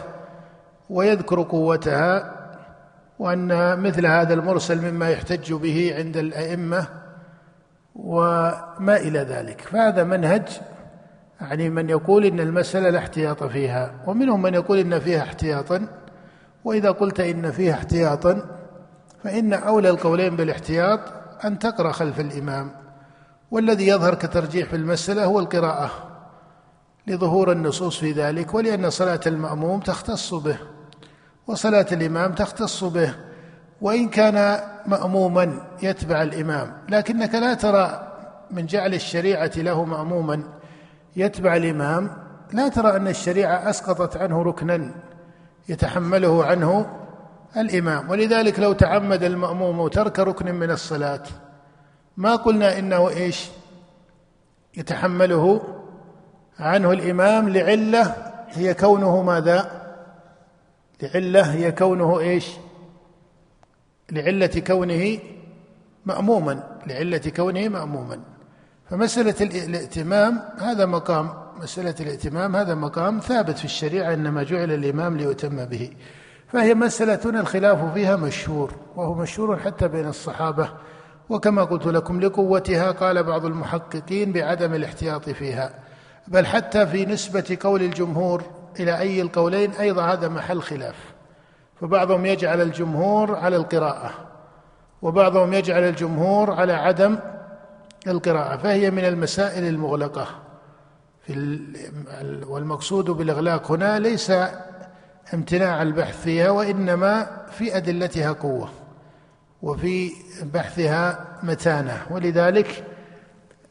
ويذكر 0.89 1.41
قوتها 1.41 2.35
وان 3.19 3.79
مثل 3.79 4.05
هذا 4.05 4.33
المرسل 4.33 4.91
مما 4.91 5.09
يحتج 5.09 5.53
به 5.53 5.93
عند 5.97 6.17
الأئمة 6.17 6.87
وما 7.95 8.97
إلى 8.97 9.19
ذلك. 9.19 9.61
فهذا 9.61 10.03
منهج 10.03 10.47
يعني 11.41 11.69
من 11.69 11.89
يقول 11.89 12.25
إن 12.25 12.39
المسألة 12.39 12.89
لا 12.89 12.99
احتياط 12.99 13.43
فيها 13.43 13.91
ومنهم 14.07 14.41
من 14.41 14.53
يقول 14.53 14.77
إن 14.77 14.99
فيها 14.99 15.21
احتياطا 15.21 15.87
وإذا 16.63 16.91
قلت 16.91 17.19
إن 17.19 17.51
فيها 17.51 17.73
احتياطا 17.73 18.41
فإن 19.23 19.53
أولى 19.53 19.89
القولين 19.89 20.35
بالاحتياط 20.35 20.99
أن 21.45 21.59
تقرأ 21.59 21.91
خلف 21.91 22.19
الإمام. 22.19 22.71
والذي 23.51 23.87
يظهر 23.87 24.15
كترجيح 24.15 24.69
في 24.69 24.75
المسألة 24.75 25.25
هو 25.25 25.39
القراءة 25.39 25.91
لظهور 27.07 27.51
النصوص 27.51 27.99
في 27.99 28.11
ذلك 28.11 28.53
ولأن 28.53 28.89
صلاة 28.89 29.19
المأموم 29.27 29.79
تختص 29.79 30.33
به 30.33 30.57
وصلاة 31.47 31.85
الإمام 31.91 32.33
تختص 32.33 32.83
به 32.83 33.15
وإن 33.81 34.09
كان 34.09 34.59
مأموما 34.85 35.61
يتبع 35.83 36.21
الإمام 36.21 36.73
لكنك 36.89 37.35
لا 37.35 37.53
ترى 37.53 38.07
من 38.51 38.65
جعل 38.65 38.93
الشريعة 38.93 39.51
له 39.57 39.83
مأموما 39.83 40.43
يتبع 41.15 41.55
الإمام 41.55 42.11
لا 42.53 42.67
ترى 42.67 42.95
أن 42.95 43.07
الشريعة 43.07 43.69
أسقطت 43.69 44.17
عنه 44.17 44.41
ركنا 44.41 44.91
يتحمله 45.69 46.45
عنه 46.45 46.85
الإمام. 47.57 48.09
ولذلك 48.09 48.59
لو 48.59 48.73
تعمد 48.73 49.23
المأموم 49.23 49.87
ترك 49.87 50.19
ركن 50.19 50.55
من 50.55 50.71
الصلاة 50.71 51.23
ما 52.17 52.35
قلنا 52.35 52.79
إنه 52.79 53.09
إيش؟ 53.09 53.49
يتحمله 54.77 55.61
عنه 56.59 56.91
الإمام 56.91 57.49
لعلة 57.49 58.15
هي 58.49 58.73
كونه 58.73 59.21
ماذا؟ 59.21 59.71
لعلة 61.01 61.41
هي 61.41 61.71
كونه 61.71 62.19
إيش؟ 62.19 62.47
لعلة 64.11 64.63
كونه 64.67 65.19
مأموما 66.05 66.63
لعلة 66.87 67.21
كونه 67.35 67.67
مأموما. 67.67 68.19
فمسألة 68.89 69.35
الائتمام 69.41 70.39
هذا 70.57 70.85
مقام 70.85 71.33
مسألة 71.61 71.95
الائتمام 71.99 72.55
هذا 72.55 72.75
مقام 72.75 73.19
ثابت 73.19 73.57
في 73.57 73.65
الشريعة 73.65 74.13
إنما 74.13 74.43
جعل 74.43 74.71
الإمام 74.71 75.17
ليؤتم 75.17 75.65
به. 75.65 75.89
فهي 76.47 76.73
مسألة 76.73 77.39
الخلاف 77.39 77.93
فيها 77.93 78.15
مشهور 78.15 78.73
وهو 78.95 79.13
مشهور 79.13 79.57
حتى 79.57 79.87
بين 79.87 80.07
الصحابة. 80.07 80.69
وكما 81.29 81.63
قلت 81.63 81.85
لكم 81.85 82.21
لقوتها 82.21 82.91
قال 82.91 83.23
بعض 83.23 83.45
المحققين 83.45 84.31
بعدم 84.31 84.73
الاحتياط 84.73 85.29
فيها. 85.29 85.73
بل 86.27 86.45
حتى 86.45 86.87
في 86.87 87.05
نسبة 87.05 87.57
قول 87.59 87.81
الجمهور 87.81 88.43
إلى 88.79 88.99
أي 88.99 89.21
القولين 89.21 89.71
أيضا 89.71 90.03
هذا 90.03 90.27
محل 90.27 90.61
خلاف. 90.61 91.08
فبعضهم 91.81 92.25
يجعل 92.25 92.61
الجمهور 92.61 93.35
على 93.35 93.55
القراءة 93.55 94.13
وبعضهم 95.01 95.53
يجعل 95.53 95.83
الجمهور 95.83 96.51
على 96.51 96.73
عدم 96.73 97.19
القراءة 98.07 98.57
فهي 98.57 98.91
من 98.91 99.05
المسائل 99.05 99.63
المغلقة. 99.63 100.27
في 101.21 101.59
والمقصود 102.47 103.05
بالإغلاق 103.05 103.71
هنا 103.71 103.99
ليس 103.99 104.33
امتناع 105.33 105.81
البحث 105.81 106.21
فيها 106.21 106.49
وإنما 106.49 107.27
في 107.51 107.77
أدلتها 107.77 108.31
قوة 108.31 108.69
وفي 109.61 110.11
بحثها 110.53 111.25
متانة. 111.43 112.01
ولذلك 112.11 112.83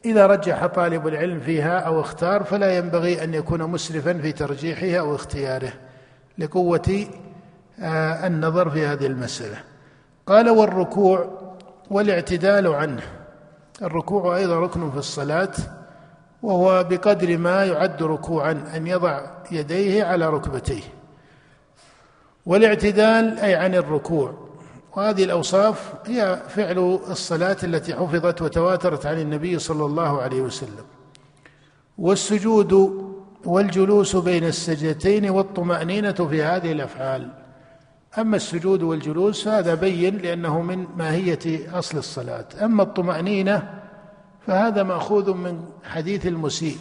إذا 0.05 0.27
رجح 0.27 0.65
طالب 0.65 1.07
العلم 1.07 1.39
فيها 1.39 1.79
أو 1.79 2.01
اختار 2.01 2.43
فلا 2.43 2.77
ينبغي 2.77 3.23
أن 3.23 3.33
يكون 3.33 3.63
مسرفا 3.63 4.13
في 4.13 4.31
ترجيحها 4.31 4.99
أو 4.99 5.15
اختياره 5.15 5.73
لقوة 6.37 7.07
النظر 7.81 8.69
في 8.69 8.85
هذه 8.85 9.05
المسألة. 9.05 9.57
قال 10.27 10.49
والركوع 10.49 11.27
والاعتدال 11.89 12.67
عنه. 12.67 13.03
الركوع 13.81 14.37
أيضا 14.37 14.59
ركن 14.59 14.91
في 14.91 14.97
الصلاة 14.97 15.51
وهو 16.43 16.83
بقدر 16.83 17.37
ما 17.37 17.65
يعد 17.65 18.03
ركوعا 18.03 18.51
أن 18.75 18.87
يضع 18.87 19.21
يديه 19.51 20.03
على 20.03 20.29
ركبتيه. 20.29 20.83
والاعتدال 22.45 23.39
أي 23.39 23.55
عن 23.55 23.75
الركوع. 23.75 24.33
وهذه 24.95 25.23
الأوصاف 25.23 25.93
هي 26.05 26.39
فعل 26.47 26.99
الصلاة 27.09 27.57
التي 27.63 27.95
حفظت 27.95 28.41
وتواترت 28.41 29.05
عن 29.05 29.19
النبي 29.19 29.59
صلى 29.59 29.85
الله 29.85 30.21
عليه 30.21 30.41
وسلم. 30.41 30.85
والسجود 31.97 32.73
والجلوس 33.45 34.15
بين 34.15 34.43
السجدتين 34.43 35.29
والطمأنينة 35.29 36.11
في 36.11 36.43
هذه 36.43 36.71
الأفعال. 36.71 37.38
أما 38.17 38.35
السجود 38.35 38.83
والجلوس 38.83 39.47
هذا 39.47 39.75
بين 39.75 40.17
لأنه 40.17 40.61
من 40.61 40.87
ماهية 40.97 41.77
أصل 41.79 41.97
الصلاة. 41.97 42.45
أما 42.61 42.83
الطمأنينة 42.83 43.81
فهذا 44.47 44.83
مأخوذ 44.83 45.33
من 45.33 45.65
حديث 45.83 46.27
المسيء 46.27 46.77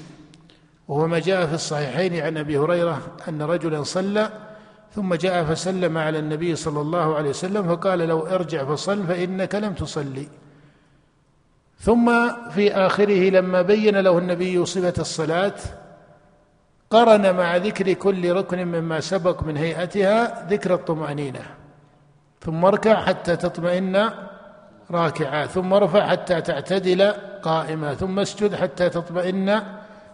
وهو 0.88 1.06
ما 1.06 1.18
جاء 1.18 1.46
في 1.46 1.54
الصحيحين 1.54 2.20
عن 2.20 2.36
أبي 2.36 2.58
هريرة 2.58 3.02
أن 3.28 3.42
رجلا 3.42 3.82
صلى 3.82 4.30
ثم 4.94 5.14
جاء 5.14 5.44
فسلم 5.44 5.98
على 5.98 6.18
النبي 6.18 6.56
صلى 6.56 6.80
الله 6.80 7.16
عليه 7.16 7.30
وسلم 7.30 7.76
فقال 7.76 7.98
لو 7.98 8.26
ارجع 8.26 8.64
فصل 8.64 9.06
فإنك 9.06 9.54
لم 9.54 9.72
تصلي. 9.72 10.28
ثم 11.80 12.30
في 12.50 12.72
آخره 12.72 13.30
لما 13.30 13.62
بين 13.62 13.96
له 13.96 14.18
النبي 14.18 14.66
صفة 14.66 14.94
الصلاة 14.98 15.54
قرن 16.90 17.36
مع 17.36 17.56
ذكر 17.56 17.92
كل 17.92 18.32
ركن 18.32 18.64
مما 18.64 19.00
سبق 19.00 19.42
من 19.42 19.56
هيئتها 19.56 20.46
ذكر 20.50 20.74
الطمأنينة. 20.74 21.40
ثم 22.40 22.64
اركع 22.64 23.04
حتى 23.04 23.36
تطمئن 23.36 24.10
راكعا 24.90 25.46
ثم 25.46 25.72
ارفع 25.72 26.06
حتى 26.06 26.40
تعتدل 26.40 27.12
قائما 27.42 27.94
ثم 27.94 28.18
اسجد 28.18 28.54
حتى 28.54 28.88
تطمئن 28.88 29.62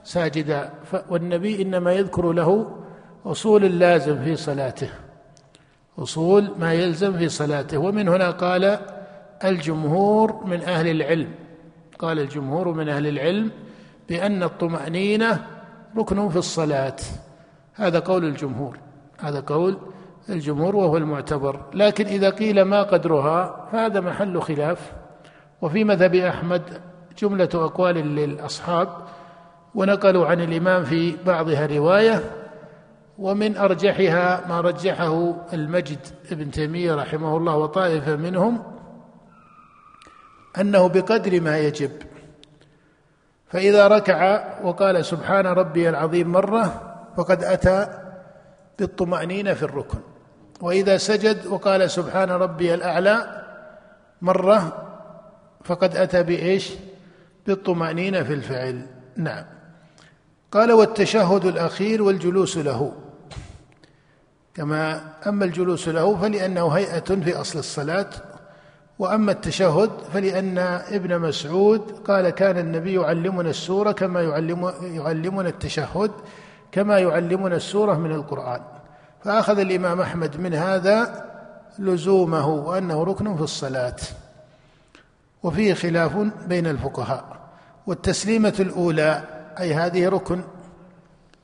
ساجدا 0.05 0.71
والنبي 1.09 1.63
إنما 1.63 1.93
يذكر 1.93 2.33
له 2.33 2.77
أصول 3.27 3.65
اللازم 3.65 4.25
في 4.25 4.37
صلاته. 4.37 4.89
أصول 5.99 6.51
ما 6.59 6.73
يلزم 6.73 7.19
في 7.19 7.29
صلاته. 7.29 7.79
ومن 7.79 8.09
هنا 8.09 8.31
قال 8.31 8.79
الجمهور 9.45 10.45
من 10.47 10.63
أهل 10.63 10.89
العلم. 10.89 11.29
قال 11.99 12.19
الجمهور 12.19 12.69
من 12.69 12.89
أهل 12.89 13.07
العلم 13.07 13.51
بأن 14.09 14.43
الطمأنينة 14.43 15.47
ركن 15.97 16.29
في 16.29 16.37
الصلاة. 16.37 16.97
هذا 17.75 17.99
قول 17.99 18.25
الجمهور. 18.25 18.79
هذا 19.21 19.41
قول 19.41 19.79
الجمهور 20.29 20.77
وهو 20.77 20.97
المعتبر. 20.97 21.61
لكن 21.75 22.07
إذا 22.07 22.31
قيل 22.31 22.63
ما 22.63 22.83
قدرها 22.83 23.69
فهذا 23.73 24.01
محل 24.01 24.43
خلاف. 24.43 24.93
وفي 25.63 25.85
مذهب 25.85 26.15
أحمد 26.15 26.63
جملة 27.19 27.49
أقوال 27.55 27.97
للأصحاب 27.97 28.89
ونقلوا 29.75 30.27
عن 30.27 30.41
الإمام 30.41 30.85
في 30.85 31.17
بعضها 31.27 31.67
رواية 31.67 32.23
ومن 33.19 33.57
أرجحها 33.57 34.49
ما 34.49 34.61
رجحه 34.61 35.35
المجد 35.53 35.99
ابن 36.33 36.51
تيمية 36.51 36.95
رحمه 36.95 37.37
الله 37.37 37.57
وطائفة 37.57 38.17
منهم 38.17 38.63
أنه 40.61 40.87
بقدر 40.87 41.41
ما 41.41 41.59
يجب. 41.59 41.91
فإذا 43.49 43.89
ركع 43.89 44.45
وقال 44.63 45.05
سبحان 45.05 45.47
ربي 45.47 45.89
العظيم 45.89 46.33
مرة 46.33 46.95
فقد 47.17 47.45
أتى 47.45 47.89
بالطمأنينة 48.79 49.55
في 49.55 49.63
الركن. 49.63 49.99
وإذا 50.61 50.97
سجد 50.97 51.47
وقال 51.47 51.91
سبحان 51.91 52.31
ربي 52.31 52.75
الأعلى 52.75 53.43
مرة 54.23 54.87
فقد 55.65 55.97
أتى 55.97 56.23
بإيش؟ 56.23 56.73
بالطمأنينة 57.47 58.23
في 58.23 58.33
الفعل. 58.33 58.87
نعم. 59.17 59.45
قال 60.53 60.73
والتشهد 60.73 61.45
الأخير 61.45 62.03
والجلوس 62.03 62.59
له. 62.59 62.93
كما 64.55 65.01
أما 65.27 65.45
الجلوس 65.45 65.89
له 65.89 66.17
فلأنه 66.17 66.69
هيئة 66.69 67.01
في 67.01 67.41
أصل 67.41 67.59
الصلاة 67.59 68.11
وأما 68.99 69.33
التشهد 69.33 69.91
فلأن 70.13 70.59
ابن 70.59 71.19
مسعود 71.19 71.81
قال 72.07 72.31
كان 72.31 72.59
النبي 72.59 72.95
يعلمنا 72.95 73.51
السورة 73.51 73.93
كما 73.93 74.23
يعلم 74.23 74.73
يعلمنا 74.83 75.49
التشهد 75.49 76.11
كما 76.73 76.99
يعلمنا 76.99 77.57
السورة 77.57 77.95
من 77.95 78.13
القرآن. 78.13 78.61
فأخذ 79.25 79.59
الإمام 79.59 80.01
أحمد 80.01 80.41
من 80.41 80.55
هذا 80.55 81.25
لزومه 81.79 82.49
وأنه 82.49 83.05
ركن 83.05 83.37
في 83.37 83.43
الصلاة 83.43 83.97
وفيه 85.43 85.75
خلاف 85.75 86.17
بين 86.47 86.67
الفقهاء. 86.67 87.25
والتسليمة 87.87 88.55
الأولى 88.61 89.23
أي 89.61 89.75
هذه 89.75 90.09
ركن 90.09 90.41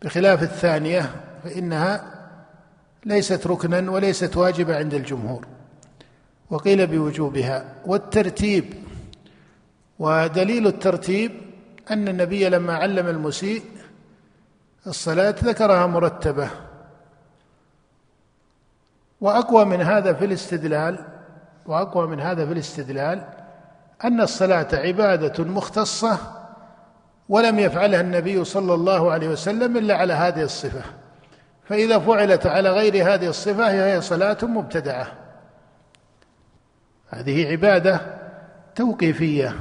بخلاف 0.02 0.42
الثانية 0.42 1.10
فإنها 1.44 2.04
ليست 3.06 3.46
ركنا 3.46 3.90
وليست 3.90 4.36
واجبة 4.36 4.76
عند 4.76 4.94
الجمهور. 4.94 5.46
وقيل 6.50 6.86
بوجوبها. 6.86 7.74
والترتيب 7.86 8.74
ودليل 9.98 10.66
الترتيب 10.66 11.32
أن 11.90 12.08
النبي 12.08 12.48
لما 12.48 12.74
علم 12.74 13.08
المسيء 13.08 13.62
الصلاة 14.86 15.34
ذكرها 15.44 15.86
مرتبة. 15.86 16.50
وأقوى 19.20 19.64
من 19.64 19.82
هذا 19.82 20.12
في 20.12 20.24
الاستدلال 20.24 20.98
وأقوى 21.66 22.06
من 22.06 22.20
هذا 22.20 22.46
في 22.46 22.52
الاستدلال 22.52 23.24
أن 24.04 24.20
الصلاة 24.20 24.68
عبادة 24.72 25.44
مختصة 25.44 26.18
ولم 27.28 27.58
يفعلها 27.58 28.00
النبي 28.00 28.44
صلى 28.44 28.74
الله 28.74 29.12
عليه 29.12 29.28
وسلم 29.28 29.76
إلا 29.76 29.96
على 29.96 30.12
هذه 30.12 30.42
الصفة. 30.42 30.82
فإذا 31.64 31.98
فعلت 31.98 32.46
على 32.46 32.70
غير 32.70 33.14
هذه 33.14 33.28
الصفة 33.28 33.70
هي 33.70 34.00
صلاة 34.00 34.38
مبتدعة. 34.42 35.19
هذه 37.10 37.50
عبادة 37.50 38.00
توقيفية. 38.74 39.54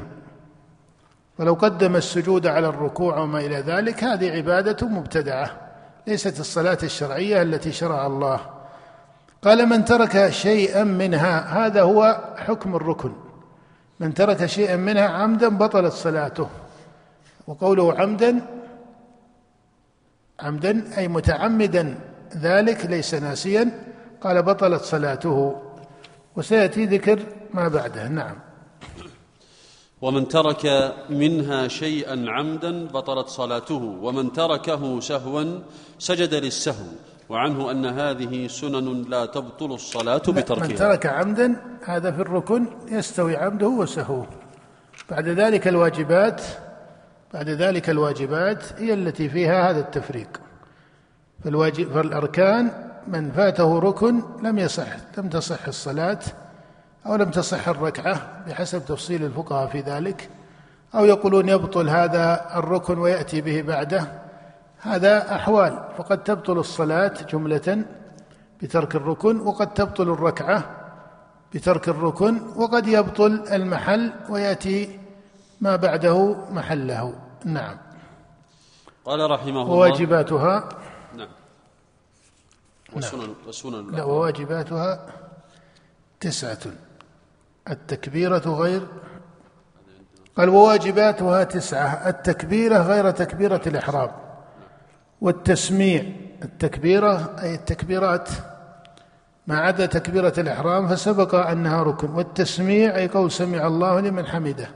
ولو 1.40 1.54
قدم 1.54 1.96
السجود 1.96 2.48
على 2.48 2.68
الركوع 2.68 3.18
وما 3.18 3.40
إلى 3.40 3.56
ذلك 3.56 4.04
هذه 4.04 4.32
عبادة 4.32 4.88
مبتدعة 4.88 5.52
ليست 6.08 6.40
الصلاة 6.40 6.78
الشرعية 6.84 7.42
التي 7.42 7.72
شرع 7.72 8.08
الله. 8.08 8.40
قال 9.42 9.66
من 9.66 9.86
ترك 9.86 10.30
شيئا 10.30 10.84
منها 10.84 11.66
هذا 11.66 11.82
هو 11.82 12.34
حكم 12.38 12.76
الركن. 12.76 13.12
من 14.00 14.14
ترك 14.14 14.46
شيئا 14.46 14.76
منها 14.76 15.08
عمدا 15.08 15.50
بطلت 15.50 15.94
صلاته. 15.94 16.50
وقوله 17.48 18.00
عمدا 18.00 18.42
عمدا 20.40 20.98
أي 20.98 21.08
متعمدا 21.08 21.96
ذلك 22.38 22.86
ليس 22.86 23.14
ناسيا 23.14 23.72
قال 24.22 24.44
بطلت 24.44 24.82
صلاته. 24.82 25.62
وسيأتي 26.40 26.86
ذكر 26.86 27.20
ما 27.54 27.68
بعده. 27.68 28.08
نعم. 28.08 28.36
ومن 30.02 30.28
ترك 30.28 30.94
منها 31.10 31.68
شيئا 31.68 32.26
عمدا 32.28 32.88
بطلت 32.88 33.28
صلاته 33.28 33.84
ومن 34.02 34.34
تركه 34.34 35.00
سهوا 35.00 35.60
سجد 36.00 36.34
للسهو 36.34 36.86
وعنه 37.30 37.72
أن 37.72 37.86
هذه 37.86 38.48
سنن 38.48 39.02
لا 39.10 39.26
تبطل 39.26 39.72
الصلاة 39.74 40.18
بتركها. 40.18 40.68
من 40.68 40.76
ترك 40.76 41.06
عمدا 41.06 41.62
هذا 41.86 42.12
في 42.12 42.22
الركن 42.22 42.66
يستوي 42.92 43.36
عمده 43.38 43.68
وسهوه 43.68 44.28
بعد 45.10 45.28
ذلك 45.28 45.68
الواجبات 45.68 46.42
بعد 47.34 47.50
ذلك 47.50 47.90
الواجبات 47.90 48.64
هي 48.78 48.94
التي 48.94 49.30
فيها 49.30 49.70
هذا 49.70 49.80
التفريق. 49.80 50.42
فالواجب 51.44 51.92
فالأركان 51.92 52.89
من 53.10 53.32
فاته 53.32 53.80
ركن 53.80 54.22
لم 54.44 54.60
يصح 54.60 54.88
لم 55.18 55.30
تصح 55.30 55.68
الصلاة 55.68 56.20
أو 57.06 57.16
لم 57.16 57.32
تصح 57.32 57.68
الركعة 57.68 58.44
بحسب 58.48 58.86
تفصيل 58.86 59.24
الفقهاء 59.24 59.68
في 59.68 59.80
ذلك 59.80 60.30
أو 60.96 61.06
يقولون 61.06 61.50
يبطل 61.50 61.90
هذا 61.90 62.46
الركن 62.56 62.98
ويأتي 62.98 63.42
به 63.42 63.62
بعده 63.62 64.08
هذا 64.82 65.36
أحوال. 65.36 65.80
فقد 65.98 66.24
تبطل 66.24 66.58
الصلاة 66.58 67.14
جملة 67.34 67.86
بترك 68.62 68.96
الركن 68.96 69.40
وقد 69.40 69.74
تبطل 69.74 70.10
الركعة 70.10 70.64
بترك 71.54 71.90
الركن 71.90 72.40
وقد 72.56 72.88
يبطل 72.88 73.44
المحل 73.52 74.12
ويأتي 74.30 75.00
ما 75.62 75.76
بعده 75.76 76.36
محله. 76.52 77.14
نعم. 77.46 77.78
قال 79.06 79.32
رحمه 79.32 79.62
الله 79.62 79.74
وواجباتها 79.74 80.70
والسنن 82.96 83.34
والسنن 83.46 83.96
لا 83.96 84.04
وواجباتها 84.04 85.06
تسعة. 86.20 86.58
التكبيرة 87.70 88.38
غير 88.38 88.82
قال 90.38 90.50
وواجباتها 90.50 91.44
تسعة. 91.44 92.10
التكبيرة 92.10 92.78
غير 92.78 93.12
تكبيرة 93.12 93.62
الإحرام. 93.68 94.12
والتسميع. 95.22 96.04
التكبيرة 96.44 97.36
أي 97.42 97.56
التكبيرات 97.56 98.30
ما 99.48 99.58
عدا 99.58 99.86
تكبيرة 99.86 100.34
الإحرام 100.38 100.88
فسبق 100.88 101.36
أنها 101.36 101.84
ركن. 101.84 102.10
والتسميع 102.10 102.96
أي 102.96 103.08
قول 103.08 103.32
سمع 103.32 103.68
الله 103.68 104.00
لمن 104.00 104.26
حمده. 104.26 104.70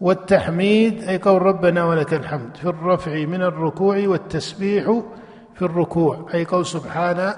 والتحميد 0.00 1.02
أي 1.02 1.18
قول 1.18 1.42
ربنا 1.42 1.84
ولك 1.84 2.14
الحمد. 2.14 2.56
في 2.56 2.64
الرفع 2.64 3.24
من 3.24 3.42
الركوع 3.42 4.08
والتسبيح 4.08 5.02
في 5.60 5.66
الركوع 5.66 6.26
أي 6.34 6.44
قول 6.44 6.66
سبحان 6.66 7.34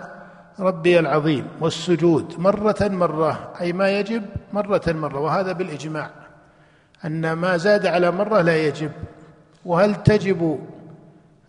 ربي 0.61 0.99
العظيم 0.99 1.47
والسجود 1.61 2.35
مرة 2.39 2.77
مرة 2.81 3.53
أي 3.61 3.73
ما 3.73 3.91
يجب 3.91 4.23
مرة 4.53 4.83
مرة 4.89 5.21
وهذا 5.21 5.53
بالإجماع. 5.53 6.11
أن 7.05 7.33
ما 7.33 7.57
زاد 7.57 7.87
على 7.87 8.11
مرة 8.11 8.41
لا 8.43 8.67
يجب. 8.67 8.91
وهل 9.65 10.03
تجب 10.03 10.59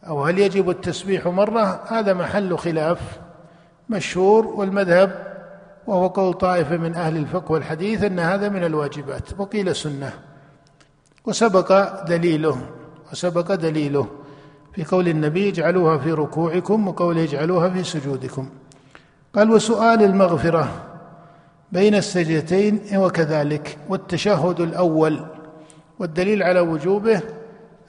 أو 0.08 0.24
هل 0.24 0.40
يجب 0.40 0.70
التسبيح 0.70 1.28
مرة؟ 1.28 1.84
هذا 1.88 2.14
محل 2.14 2.58
خلاف 2.58 3.00
مشهور 3.90 4.48
والمذهب 4.48 5.38
وهو 5.88 6.08
قول 6.08 6.34
طائفة 6.34 6.78
من 6.78 6.96
أهل 6.96 7.18
الفقه 7.18 7.52
والحديث 7.52 8.04
أن 8.04 8.20
هذا 8.20 8.50
من 8.50 8.64
الواجبات 8.64 9.40
وقيل 9.40 9.76
سنة. 9.76 10.14
وسبق 11.26 12.04
دليله 12.04 12.58
وسبق 13.12 13.54
دليله. 13.54 14.23
في 14.74 14.84
قول 14.84 15.08
النبي 15.08 15.50
اجعلوها 15.50 15.98
في 15.98 16.12
ركوعكم 16.12 16.88
وقوله 16.88 17.24
اجعلوها 17.24 17.70
في 17.70 17.84
سجودكم. 17.84 18.50
قال 19.36 19.52
وسؤال 19.52 20.04
المغفرة 20.04 20.70
بين 21.72 21.96
السجدتين 21.96 22.82
وكذلك 22.96 23.78
والتشهد 23.90 24.60
الأول 24.62 25.20
والدليل 26.00 26.44
على 26.44 26.60
وجوبه 26.60 27.22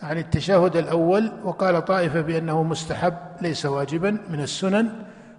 عن 0.03 0.19
التشهد 0.19 0.77
الأول 0.77 1.33
وقال 1.45 1.85
طائفة 1.85 2.21
بأنه 2.21 2.63
مستحب 2.63 3.15
ليس 3.43 3.67
واجبا 3.67 4.19
من 4.31 4.41
السنن 4.41 4.89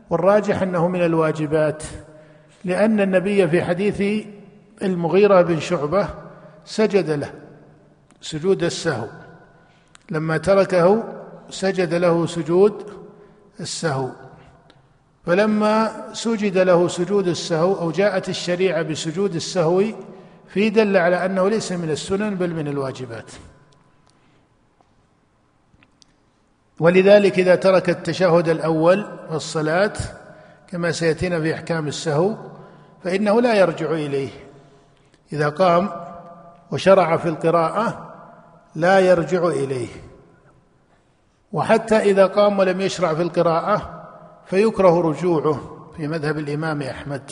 والراجح 0.09 0.61
أنه 0.61 0.87
من 0.87 1.03
الواجبات 1.03 1.83
لأن 2.65 2.99
النبي 2.99 3.47
في 3.47 3.63
حديث 3.63 4.25
المغيرة 4.83 5.41
بن 5.41 5.59
شعبة 5.59 6.07
سجد 6.65 7.09
له 7.09 7.31
سجود 8.21 8.63
السهو 8.63 9.07
لما 10.11 10.37
تركه 10.37 11.03
سجد 11.49 11.93
له 11.93 12.25
سجود 12.25 12.85
السهو. 13.59 14.09
فلما 15.25 15.91
سجد 16.13 16.57
له 16.57 16.87
سجود 16.87 17.27
السهو 17.27 17.79
أو 17.79 17.91
جاءت 17.91 18.29
الشريعة 18.29 18.81
بسجود 18.81 19.35
السهو 19.35 19.83
في 20.47 20.69
دل 20.69 20.97
على 20.97 21.25
أنه 21.25 21.49
ليس 21.49 21.71
من 21.71 21.89
السنن 21.89 22.35
بل 22.35 22.53
من 22.53 22.67
الواجبات. 22.67 23.31
ولذلك 26.79 27.39
إذا 27.39 27.55
ترك 27.55 27.89
التشهد 27.89 28.49
الأول 28.49 29.03
في 29.29 29.35
الصلاه 29.35 29.93
كما 30.67 30.91
سيأتينا 30.91 31.41
في 31.41 31.53
أحكام 31.53 31.87
السهو 31.87 32.35
فإنه 33.03 33.41
لا 33.41 33.53
يرجع 33.53 33.91
إليه. 33.91 34.29
إذا 35.33 35.49
قام 35.49 35.89
وشرع 36.71 37.17
في 37.17 37.29
القراءة 37.29 38.13
لا 38.75 38.99
يرجع 38.99 39.47
إليه. 39.47 39.87
وحتى 41.55 41.95
إذا 41.95 42.25
قام 42.25 42.59
ولم 42.59 42.81
يشرع 42.81 43.13
في 43.13 43.21
القراءة 43.21 44.03
فيكره 44.45 45.01
رجوعه 45.01 45.59
في 45.97 46.07
مذهب 46.07 46.37
الإمام 46.37 46.81
أحمد. 46.81 47.31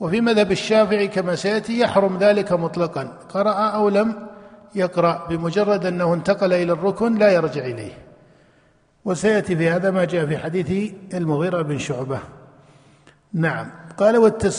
وفي 0.00 0.20
مذهب 0.20 0.52
الشافعي 0.52 1.08
كما 1.08 1.34
سيأتي 1.34 1.78
يحرم 1.78 2.18
ذلك 2.18 2.52
مطلقا. 2.52 3.18
قرأ 3.28 3.52
أو 3.52 3.88
لم 3.88 4.26
يقرأ 4.74 5.26
بمجرد 5.28 5.86
أنه 5.86 6.14
انتقل 6.14 6.52
إلى 6.52 6.72
الركن 6.72 7.14
لا 7.14 7.32
يرجع 7.32 7.64
إليه. 7.64 7.92
وسيأتي 9.04 9.56
في 9.56 9.70
هذا 9.70 9.90
ما 9.90 10.04
جاء 10.04 10.26
في 10.26 10.38
حديث 10.38 10.92
المغيرة 11.14 11.62
بن 11.62 11.78
شعبة. 11.78 12.18
نعم. 13.32 13.70
قال 13.96 14.18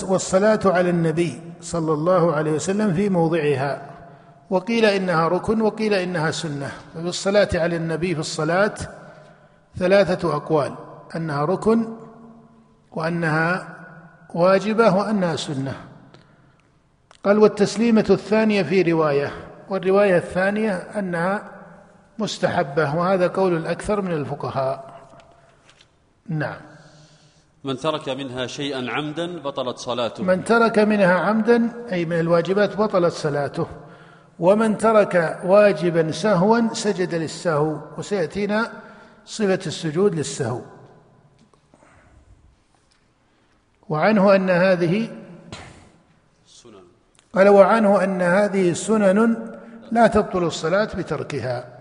والصلاة 0.09 0.59
على 0.65 0.89
النبي 0.89 1.41
صلى 1.61 1.93
الله 1.93 2.35
عليه 2.35 2.51
وسلم 2.51 2.93
في 2.93 3.09
موضعها. 3.09 3.94
وقيل 4.49 4.85
إنها 4.85 5.27
ركن 5.27 5.61
وقيل 5.61 5.93
إنها 5.93 6.31
سنة. 6.31 6.71
ففي 6.93 7.07
الصلاه 7.07 7.49
على 7.53 7.75
النبي 7.75 8.13
في 8.13 8.19
الصلاة 8.19 8.75
ثلاثة 9.77 10.35
أقوال. 10.35 10.75
أنها 11.15 11.45
ركن 11.45 11.87
وأنها 12.91 13.75
واجبة 14.33 14.95
وأنها 14.95 15.35
سنة. 15.35 15.73
قال 17.23 17.39
والتسليمة 17.39 18.05
الثانية 18.09 18.63
في 18.63 18.81
رواية. 18.81 19.31
والرواية 19.69 20.17
الثانية 20.17 20.73
أنها 20.73 21.51
مستحبة 22.19 22.95
وهذا 22.95 23.27
قول 23.27 23.57
الأكثر 23.57 24.01
من 24.01 24.11
الفقهاء. 24.11 24.95
نعم. 26.29 26.57
من 27.63 27.77
ترك 27.77 28.09
منها 28.09 28.47
شيئا 28.47 28.91
عمدا 28.91 29.39
بطلت 29.39 29.77
صلاته. 29.77 30.23
من 30.23 30.43
ترك 30.43 30.79
منها 30.79 31.13
عمدا 31.13 31.69
أي 31.91 32.05
من 32.05 32.19
الواجبات 32.19 32.77
بطلت 32.77 33.13
صلاته. 33.13 33.67
ومن 34.39 34.77
ترك 34.77 35.39
واجبا 35.43 36.11
سهوا 36.11 36.73
سجد 36.73 37.15
للسهو 37.15 37.77
وسيأتينا 37.97 38.71
صفة 39.25 39.59
السجود 39.67 40.15
للسهو. 40.15 40.61
وعنه 43.89 44.35
أن 44.35 44.49
هذه 44.49 45.09
سنن. 46.47 46.83
قال 47.33 47.49
وعنه 47.49 48.03
أن 48.03 48.21
هذه 48.21 48.73
سنن 48.73 49.51
لا 49.91 50.07
تبطل 50.07 50.43
الصلاة 50.43 50.89
بتركها. 50.97 51.79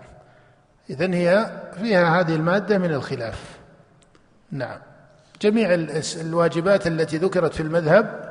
إذن 0.89 1.13
هي 1.13 1.61
فيها 1.81 2.19
هذه 2.19 2.35
المادة 2.35 2.77
من 2.77 2.93
الخلاف. 2.93 3.59
نعم. 4.51 4.79
جميع 5.41 5.73
الواجبات 6.21 6.87
التي 6.87 7.17
ذكرت 7.17 7.53
في 7.53 7.59
المذهب 7.59 8.24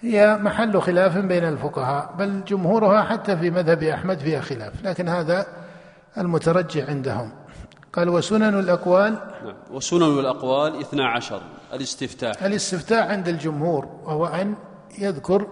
هي 0.00 0.38
محل 0.40 0.80
خلاف 0.80 1.18
بين 1.18 1.44
الفقهاء 1.44 2.14
بل 2.18 2.44
جمهورها 2.44 3.02
حتى 3.02 3.36
في 3.36 3.50
مذهب 3.50 3.82
أحمد 3.82 4.18
فيها 4.18 4.40
خلاف 4.40 4.84
لكن 4.84 5.08
هذا 5.08 5.46
المترجع 6.18 6.88
عندهم. 6.88 7.32
قال 7.92 8.08
وسنن 8.08 8.58
الأقوال؟ 8.58 9.12
نعم. 9.44 9.54
وسنن 9.70 10.18
الأقوال 10.18 10.80
اثنا 10.80 11.08
عشر 11.08 11.42
الاستفتاح. 11.72 12.42
الاستفتاح 12.42 13.06
عند 13.06 13.28
الجمهور 13.28 13.88
وهو 14.04 14.26
أن 14.26 14.54
يذكر 14.98 15.46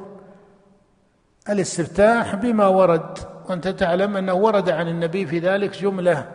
الاستفتاح 1.49 2.34
بما 2.34 2.66
ورد. 2.66 3.18
وأنت 3.49 3.68
تعلم 3.68 4.16
أنه 4.16 4.34
ورد 4.34 4.70
عن 4.70 4.88
النبي 4.88 5.26
في 5.26 5.38
ذلك 5.38 5.82
جملة 5.82 6.28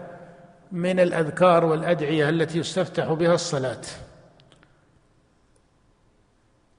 من 0.72 1.00
الأذكار 1.00 1.66
والأدعية 1.66 2.30
التي 2.30 2.60
يستفتح 2.60 3.14
بها 3.14 3.34
الصلاة. 3.34 3.82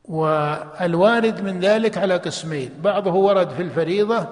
والوارد 0.09 1.41
من 1.41 1.61
ذلك 1.61 1.99
على 1.99 2.17
قسمين 2.17 2.71
بعضه 2.83 3.13
ورد 3.15 3.51
في 3.51 3.63
الفريضة 3.63 4.27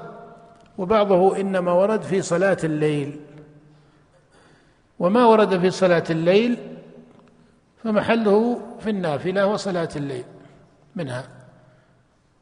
وبعضه 0.78 1.40
إنما 1.40 1.72
ورد 1.72 2.02
في 2.02 2.22
صلاة 2.22 2.56
الليل. 2.64 3.20
وما 4.98 5.24
ورد 5.24 5.58
في 5.60 5.70
صلاة 5.70 6.04
الليل 6.10 6.56
فمحله 7.84 8.60
في 8.80 8.90
النافلة 8.90 9.46
وصلاة 9.46 9.88
الليل 9.96 10.24
منها. 10.96 11.24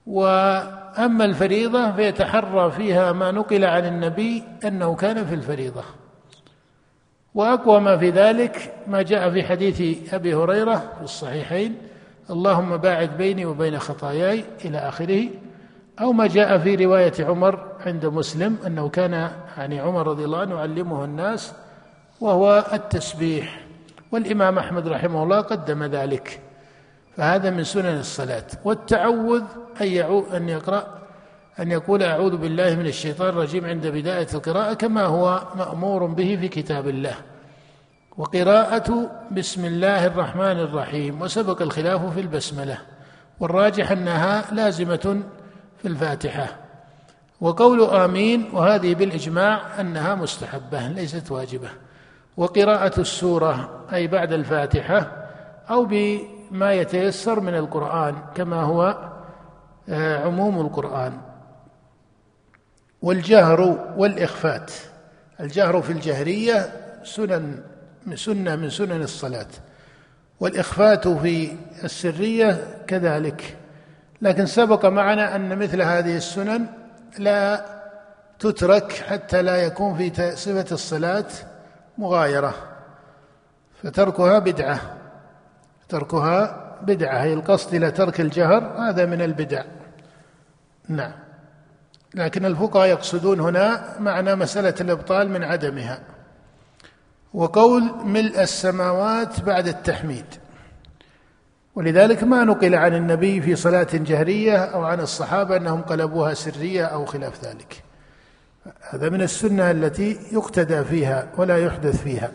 وأما 0.06 1.24
الفريضة 1.24 1.92
فيتحرى 1.92 2.70
فيها 2.70 3.12
ما 3.12 3.30
نقل 3.30 3.64
عن 3.64 3.86
النبي 3.86 4.44
أنه 4.64 4.94
كان 4.94 5.26
في 5.26 5.34
الفريضة. 5.34 5.84
وأقوى 7.34 7.80
ما 7.80 7.96
في 7.96 8.10
ذلك 8.10 8.74
ما 8.86 9.02
جاء 9.02 9.30
في 9.30 9.42
حديث 9.42 10.14
أبي 10.14 10.34
هريرة 10.34 10.92
في 10.98 11.04
الصحيحين 11.04 11.76
اللهم 12.30 12.76
باعد 12.76 13.16
بيني 13.16 13.46
وبين 13.46 13.78
خطاياي 13.78 14.44
إلى 14.64 14.78
آخره 14.78 15.28
أو 16.00 16.12
ما 16.12 16.26
جاء 16.26 16.58
في 16.58 16.74
رواية 16.74 17.12
عمر 17.20 17.66
عند 17.86 18.06
مسلم 18.06 18.56
أنه 18.66 18.88
كان 18.88 19.30
يعني 19.58 19.80
عمر 19.80 20.06
رضي 20.06 20.24
الله 20.24 20.38
عنه 20.38 20.54
يعلمه 20.54 21.04
الناس 21.04 21.52
وهو 22.20 22.64
التسبيح. 22.72 23.60
والإمام 24.12 24.58
أحمد 24.58 24.88
رحمه 24.88 25.22
الله 25.22 25.40
قدم 25.40 25.84
ذلك. 25.84 26.40
فهذا 27.16 27.50
من 27.50 27.64
سنن 27.64 27.98
الصلاة. 27.98 28.46
والتعوذ 28.64 29.42
ان 29.80 30.14
أن 30.36 30.48
يقرأ 30.48 30.86
أن 31.60 31.70
يقول 31.70 32.02
أعوذ 32.02 32.36
بالله 32.36 32.74
من 32.74 32.86
الشيطان 32.86 33.28
الرجيم 33.28 33.66
عند 33.66 33.86
بداية 33.86 34.26
القراءة 34.34 34.74
كما 34.74 35.04
هو 35.04 35.42
مأمور 35.56 36.06
به 36.06 36.38
في 36.40 36.48
كتاب 36.48 36.88
الله. 36.88 37.14
وقراءة 38.18 39.10
بسم 39.30 39.64
الله 39.64 40.06
الرحمن 40.06 40.58
الرحيم 40.60 41.22
وسبق 41.22 41.62
الخلاف 41.62 42.14
في 42.14 42.20
البسملة 42.20 42.78
والراجح 43.40 43.90
أنها 43.90 44.54
لازمة 44.54 45.22
في 45.78 45.88
الفاتحة. 45.88 46.46
وقول 47.40 47.82
آمين 47.82 48.50
وهذه 48.52 48.94
بالإجماع 48.94 49.80
أنها 49.80 50.14
مستحبة 50.14 50.88
ليست 50.88 51.30
واجبة. 51.30 51.68
وقراءة 52.36 53.00
السورة 53.00 53.84
أي 53.92 54.06
بعد 54.06 54.32
الفاتحة 54.32 55.26
أو 55.70 55.84
بما 55.84 56.72
يتيسر 56.72 57.40
من 57.40 57.54
القرآن 57.54 58.14
كما 58.34 58.62
هو 58.62 59.10
آه، 59.88 60.26
عموم 60.26 60.60
القرآن. 60.60 61.12
والجهر 63.02 63.60
والإخفات. 63.96 64.72
الجهر 65.40 65.82
في 65.82 65.92
الجهرية 65.92 66.72
سنن 67.04 67.62
سنة 68.16 68.56
من 68.56 68.70
سنن 68.70 69.02
الصلاة 69.02 69.46
والإخفات 70.40 71.08
في 71.08 71.52
السرية 71.84 72.64
كذلك. 72.86 73.56
لكن 74.22 74.46
سبق 74.46 74.86
معنا 74.86 75.36
أن 75.36 75.58
مثل 75.58 75.82
هذه 75.82 76.16
السنن 76.16 76.66
لا 77.18 77.64
تترك 78.38 78.92
حتى 78.92 79.42
لا 79.42 79.56
يكون 79.56 79.96
في 79.96 80.36
صفة 80.36 80.66
الصلاة 80.72 81.26
مغايرة 81.98 82.54
فتركها 83.82 84.38
بدعة 84.38 84.80
تركها 85.88 86.70
بدعة 86.82 87.22
هي 87.22 87.32
القصد 87.32 87.74
إلى 87.74 87.90
ترك 87.90 88.20
الجهر 88.20 88.74
هذا 88.78 89.06
من 89.06 89.22
البدع. 89.22 89.62
نعم. 90.88 91.12
لكن 92.14 92.44
الفقهاء 92.44 92.88
يقصدون 92.88 93.40
هنا 93.40 93.94
معنى 93.98 94.34
مسألة 94.34 94.74
الإبطال 94.80 95.30
من 95.30 95.44
عدمها. 95.44 96.00
وقول 97.34 97.82
ملء 98.04 98.42
السماوات 98.42 99.40
بعد 99.40 99.68
التحميد. 99.68 100.24
ولذلك 101.74 102.24
ما 102.24 102.44
نقل 102.44 102.74
عن 102.74 102.94
النبي 102.94 103.40
في 103.40 103.56
صلاة 103.56 103.88
جهرية 103.92 104.56
أو 104.56 104.84
عن 104.84 105.00
الصحابة 105.00 105.56
أنهم 105.56 105.82
قلبوها 105.82 106.34
سرية 106.34 106.84
أو 106.84 107.04
خلاف 107.04 107.44
ذلك. 107.44 107.82
هذا 108.90 109.08
من 109.08 109.22
السنة 109.22 109.70
التي 109.70 110.18
يقتدى 110.32 110.84
فيها 110.84 111.28
ولا 111.36 111.56
يحدث 111.56 112.02
فيها. 112.02 112.30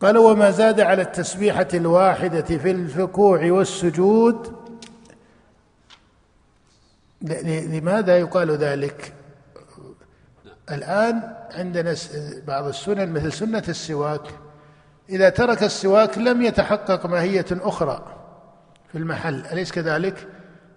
قال 0.00 0.18
وما 0.18 0.50
زاد 0.50 0.80
على 0.80 1.02
التسبيحة 1.02 1.68
الواحدة 1.74 2.58
في 2.58 2.70
الركوع 2.70 3.50
والسجود 3.50 4.56
لماذا 7.22 8.18
يقال 8.18 8.50
ذلك؟ 8.50 9.12
الآن 10.70 11.34
عندنا 11.54 11.94
بعض 12.46 12.64
السنن 12.66 13.12
مثل 13.12 13.32
سنة 13.32 13.62
السواك. 13.68 14.22
إذا 15.08 15.28
ترك 15.28 15.62
السواك 15.62 16.18
لم 16.18 16.42
يتحقق 16.42 17.06
ماهية 17.06 17.46
أخرى 17.50 18.02
في 18.92 18.98
المحل. 18.98 19.46
أليس 19.52 19.72
كذلك؟ 19.72 20.28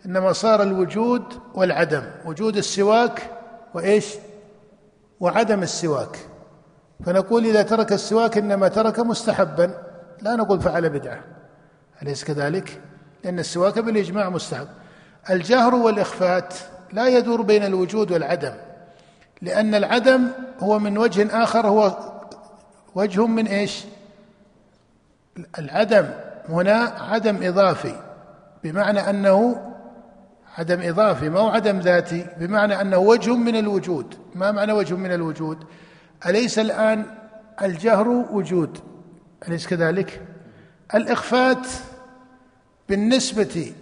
إنما 0.06 0.34
صار 0.34 0.62
الوجود 0.62 1.24
والعدم. 1.54 2.04
وجود 2.26 2.58
السواك 2.58 3.30
وإيش؟ 3.74 4.16
وعدم 5.20 5.64
السواك. 5.64 6.18
فنقول 7.06 7.46
إذا 7.46 7.62
ترك 7.62 7.94
السواك 7.94 8.38
إنما 8.38 8.68
ترك 8.68 9.00
مستحبا. 9.00 9.74
لا 10.22 10.36
نقول 10.36 10.62
فعل 10.62 10.90
بدعة. 10.90 11.24
أليس 12.02 12.24
كذلك؟ 12.24 12.82
لأن 13.24 13.40
السواك 13.40 13.80
بالإجماع 13.80 14.30
مستحب. 14.30 14.68
الجهر 15.30 15.76
والإخفات 15.76 16.54
لا 16.94 17.08
يدور 17.08 17.42
بين 17.42 17.64
الوجود 17.64 18.12
والعدم. 18.12 18.54
لأن 19.42 19.76
العدم 19.76 20.28
هو 20.60 20.80
من 20.80 20.98
وجه 20.98 21.44
آخر 21.44 21.68
هو 21.68 21.98
وجه 22.96 23.28
من 23.28 23.48
إيش؟ 23.48 23.86
العدم. 25.60 26.10
هنا 26.50 26.74
عدم 27.10 27.44
إضافي 27.44 27.96
بمعنى 28.64 29.10
أنه 29.10 29.66
عدم 30.58 30.82
إضافي 30.82 31.30
ما 31.30 31.40
هو 31.40 31.50
عدم 31.50 31.80
ذاتي 31.80 32.28
بمعنى 32.40 32.82
أنه 32.82 32.98
وجه 32.98 33.36
من 33.36 33.56
الوجود. 33.56 34.16
ما 34.36 34.52
معنى 34.52 34.74
وجه 34.74 34.96
من 34.96 35.12
الوجود؟ 35.12 35.64
أليس 36.26 36.60
الآن 36.60 37.06
الجهر 37.62 38.08
وجود؟ 38.08 38.80
أليس 39.48 39.68
كذلك؟ 39.68 40.22
الإخفات 40.96 41.68
بالنسبة 42.90 43.74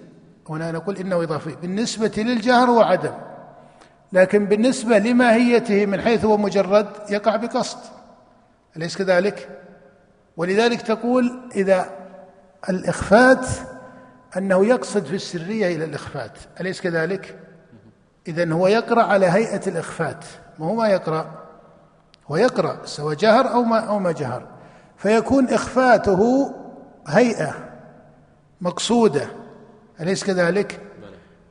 هنا 0.50 0.72
نقول 0.72 0.98
إنه 0.98 1.24
إضافي 1.24 1.56
بالنسبة 1.62 2.12
للجهر 2.18 2.70
وعدم 2.70 3.14
لكن 4.14 4.46
بالنسبة 4.46 4.98
لماهيته 4.98 5.86
من 5.86 6.02
حيث 6.02 6.26
هو 6.26 6.38
مجرد 6.38 6.88
يقع 7.10 7.36
بقصد 7.36 7.80
أليس 8.78 8.98
كذلك؟ 8.98 9.50
ولذلك 10.38 10.82
تقول 10.82 11.40
إذا 11.56 11.90
الإخفات 12.70 13.48
أنه 14.38 14.66
يقصد 14.66 15.06
في 15.06 15.16
السرية 15.16 15.76
إلى 15.76 15.86
الإخفات 15.86 16.32
أليس 16.62 16.82
كذلك؟ 16.82 17.40
إذا 18.28 18.54
هو 18.54 18.68
يقرأ 18.68 19.04
على 19.04 19.26
هيئة 19.26 19.62
الإخفات 19.68 20.26
ما 20.60 20.66
هو 20.66 20.76
ما 20.76 20.88
يقرأ 20.88 21.48
هو 22.28 22.36
يقرأ 22.36 22.86
سواء 22.86 23.16
جهر 23.16 23.54
أو 23.54 23.64
ما 23.64 23.80
أو 23.80 24.00
ما 24.00 24.12
جهر 24.12 24.48
فيكون 24.98 25.50
إخفاته 25.50 26.52
هيئة 27.08 27.56
مقصودة 28.62 29.28
أليس 30.02 30.24
كذلك؟ 30.24 30.87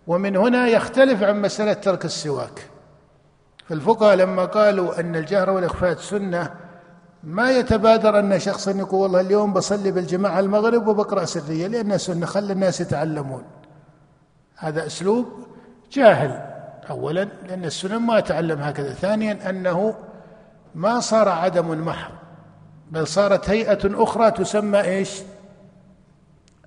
ومن 0.07 0.37
هنا 0.37 0.69
يختلف 0.69 1.23
عن 1.23 1.43
مسألة 1.43 1.73
ترك 1.73 2.05
السواك. 2.05 2.71
فالفقهاء 3.69 4.15
لما 4.15 4.45
قالوا 4.45 5.01
أن 5.01 5.17
الجهر 5.17 5.51
والإخفاء 5.51 5.97
سنة 5.97 6.55
ما 7.25 7.51
يتبادر 7.51 8.19
أن 8.19 8.39
شخص 8.39 8.69
يقول 8.69 9.01
والله 9.01 9.21
اليوم 9.21 9.53
بصلي 9.53 9.91
بالجماعة 9.91 10.41
المغرب 10.41 10.87
وبقرأ 10.89 11.25
سرية 11.25 11.67
لأنها 11.67 11.97
سنة 11.97 12.27
خلي 12.27 12.53
الناس 12.53 12.81
يتعلمون. 12.81 13.45
هذا 14.57 14.87
أسلوب 14.87 15.27
جاهل 15.93 16.43
أولا 16.91 17.29
لأن 17.49 17.65
السنن 17.65 17.97
ما 17.97 18.21
تعلم 18.21 18.61
هكذا. 18.61 18.93
ثانيا 18.93 19.51
أنه 19.51 19.95
ما 20.75 21.01
صار 21.01 21.29
عدم 21.29 21.87
محض 21.87 22.13
بل 22.91 23.07
صارت 23.07 23.51
هيئة 23.51 24.03
أخرى 24.03 24.31
تسمى 24.31 24.81
إيش؟ 24.81 25.23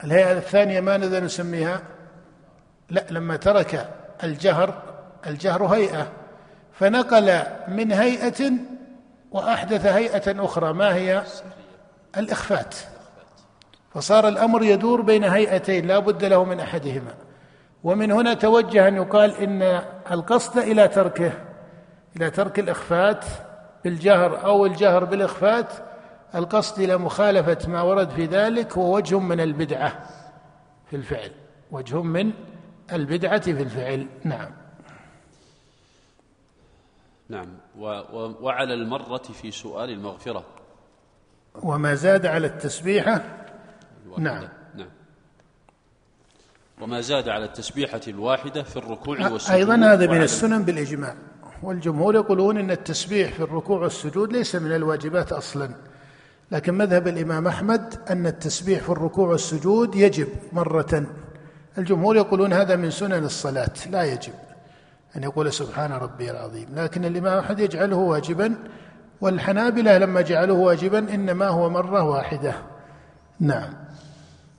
الهيئة 0.03 0.37
الثانية 0.37 0.81
ماذا 0.81 1.19
نسميها 1.19 1.81
لا 2.89 3.05
لما 3.09 3.35
ترك 3.35 3.89
الجهر 4.23 4.81
الجهر 5.27 5.65
هيئة 5.65 6.07
فنقل 6.73 7.41
من 7.67 7.91
هيئة 7.91 8.51
وأحدث 9.31 9.85
هيئة 9.85 10.45
أخرى 10.45 10.73
ما 10.73 10.95
هي؟ 10.95 11.23
الإخفات. 12.17 12.75
فصار 13.93 14.27
الأمر 14.27 14.63
يدور 14.63 15.01
بين 15.01 15.23
هيئتين 15.23 15.87
لا 15.87 15.99
بد 15.99 16.25
له 16.25 16.43
من 16.43 16.59
أحدهما. 16.59 17.13
ومن 17.83 18.11
هنا 18.11 18.33
توجه 18.33 18.87
أن 18.87 18.95
يقال 18.95 19.35
إن 19.35 19.81
القصد 20.11 20.57
إلى 20.57 20.87
تركه 20.87 21.31
إلى 22.15 22.29
ترك 22.29 22.59
الإخفات 22.59 23.25
بالجهر 23.83 24.45
أو 24.45 24.65
الجهر 24.65 25.03
بالإخفات 25.03 25.73
القصد 26.35 26.79
إلى 26.81 26.97
مخالفة 26.97 27.69
ما 27.69 27.81
ورد 27.81 28.09
في 28.09 28.25
ذلك 28.25 28.77
هو 28.77 28.95
وجه 28.95 29.19
من 29.19 29.39
البدعة 29.39 29.93
في 30.89 30.95
الفعل 30.95 31.31
وجه 31.71 32.01
من 32.01 32.31
البدعة 32.93 33.41
في 33.41 33.51
الفعل. 33.51 34.07
نعم. 34.23 34.51
نعم. 37.29 37.47
و 37.77 37.85
و 37.85 38.35
وعلى 38.41 38.73
المرة 38.73 39.17
في 39.17 39.51
سؤال 39.51 39.89
المغفرة. 39.89 40.45
وما 41.63 41.95
زاد 41.95 42.25
على 42.25 42.47
التسبيحة 42.47 43.23
نعم. 44.17 44.47
نعم. 44.75 44.89
وما 46.81 47.01
زاد 47.01 47.29
على 47.29 47.45
التسبيحة 47.45 48.01
الواحدة 48.07 48.63
في 48.63 48.77
الركوع 48.77 49.29
والسجود 49.29 49.55
أيضا 49.55 49.75
هذا 49.75 50.07
من 50.07 50.21
السنن 50.21 50.63
بالإجماع. 50.63 51.15
والجمهور 51.63 52.15
يقولون 52.15 52.57
أن 52.57 52.71
التسبيح 52.71 53.33
في 53.33 53.43
الركوع 53.43 53.79
والسجود 53.79 54.33
ليس 54.33 54.55
من 54.55 54.75
الواجبات 54.75 55.31
أصلا. 55.31 55.75
لكن 56.51 56.73
مذهب 56.73 57.07
الإمام 57.07 57.47
أحمد 57.47 57.95
أن 58.09 58.27
التسبيح 58.27 58.79
في 58.83 58.89
الركوع 58.89 59.27
والسجود 59.27 59.95
يجب 59.95 60.27
مرة 60.53 61.05
الجمهور 61.77 62.15
يقولون 62.15 62.53
هذا 62.53 62.75
من 62.75 62.91
سنن 62.91 63.23
الصلاة 63.23 63.73
لا 63.89 64.03
يجب 64.03 64.33
أن 65.15 65.23
يقول 65.23 65.53
سبحان 65.53 65.91
ربي 65.91 66.31
العظيم 66.31 66.67
لكن 66.75 67.05
الإمام 67.05 67.39
أحمد 67.39 67.59
يجعله 67.59 67.97
واجبا 67.97 68.55
والحنابلة 69.21 69.97
لما 69.97 70.21
جعلوه 70.21 70.59
واجبا 70.59 70.99
إنما 70.99 71.47
هو 71.47 71.69
مرة 71.69 72.03
واحدة. 72.03 72.53
نعم. 73.39 73.73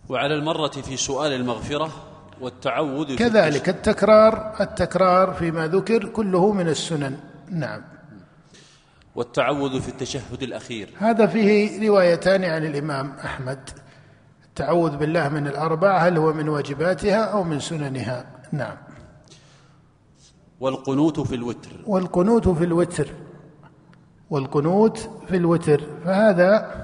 وعلى 0.09 0.35
المرة 0.35 0.69
في 0.69 0.97
سؤال 0.97 1.33
المغفرة 1.33 1.91
والتعوذ 2.41 3.07
في 3.07 3.17
كذلك 3.17 3.69
التكرار 3.69 4.57
التكرار 4.61 5.33
فيما 5.33 5.67
ذكر 5.67 6.05
كله 6.05 6.53
من 6.53 6.69
السنن. 6.69 7.17
نعم. 7.51 7.83
والتعوذ 9.15 9.81
في 9.81 9.89
التشهد 9.89 10.43
الأخير. 10.43 10.91
هذا 10.99 11.27
فيه 11.27 11.89
روايتان 11.89 12.45
عن 12.45 12.65
الإمام 12.65 13.13
أحمد. 13.25 13.71
التعوذ 14.51 14.97
بالله 14.97 15.29
من 15.29 15.47
الأربع 15.47 15.99
هل 15.99 16.19
هو 16.19 16.33
من 16.33 16.49
واجباتها 16.49 17.25
أو 17.25 17.45
من 17.45 17.61
سننها؟ 17.61 18.27
نعم. 18.53 18.77
والقنوت 20.61 21.21
في 21.21 21.35
الوتر. 21.35 21.71
والقنوت 21.87 22.49
في 22.49 22.65
الوتر. 22.65 23.09
والقنوت 24.31 25.11
في 25.29 25.37
الوتر. 25.37 25.81
فهذا 26.05 26.75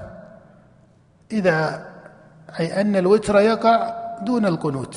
إذا 1.31 1.85
أي 2.59 2.81
أن 2.81 2.95
الوتر 2.95 3.39
يقع 3.39 3.93
دون 4.21 4.45
القنوت. 4.45 4.95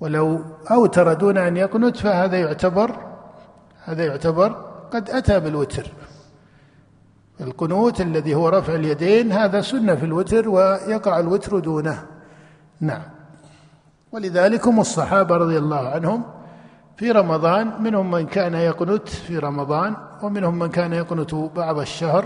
ولو 0.00 0.44
أوتر 0.70 1.12
دون 1.12 1.38
أن 1.38 1.56
يقنت 1.56 1.96
فهذا 1.96 2.40
يعتبر 2.40 2.96
هذا 3.84 4.04
يعتبر 4.04 4.48
قد 4.92 5.10
أتى 5.10 5.40
بالوتر. 5.40 5.86
القنوت 7.40 8.00
الذي 8.00 8.34
هو 8.34 8.48
رفع 8.48 8.74
اليدين 8.74 9.32
هذا 9.32 9.60
سنة 9.60 9.94
في 9.94 10.04
الوتر 10.04 10.48
ويقع 10.48 11.18
الوتر 11.18 11.58
دونه. 11.58 12.06
نعم. 12.80 13.02
ولذلك 14.12 14.66
هم 14.66 14.80
الصحابة 14.80 15.36
رضي 15.36 15.58
الله 15.58 15.88
عنهم 15.88 16.24
في 16.96 17.10
رمضان 17.10 17.82
منهم 17.82 18.10
من 18.10 18.26
كان 18.26 18.54
يقنت 18.54 19.08
في 19.08 19.38
رمضان 19.38 19.96
ومنهم 20.22 20.58
من 20.58 20.68
كان 20.68 20.92
يقنت 20.92 21.34
بعض 21.34 21.78
الشهر 21.78 22.24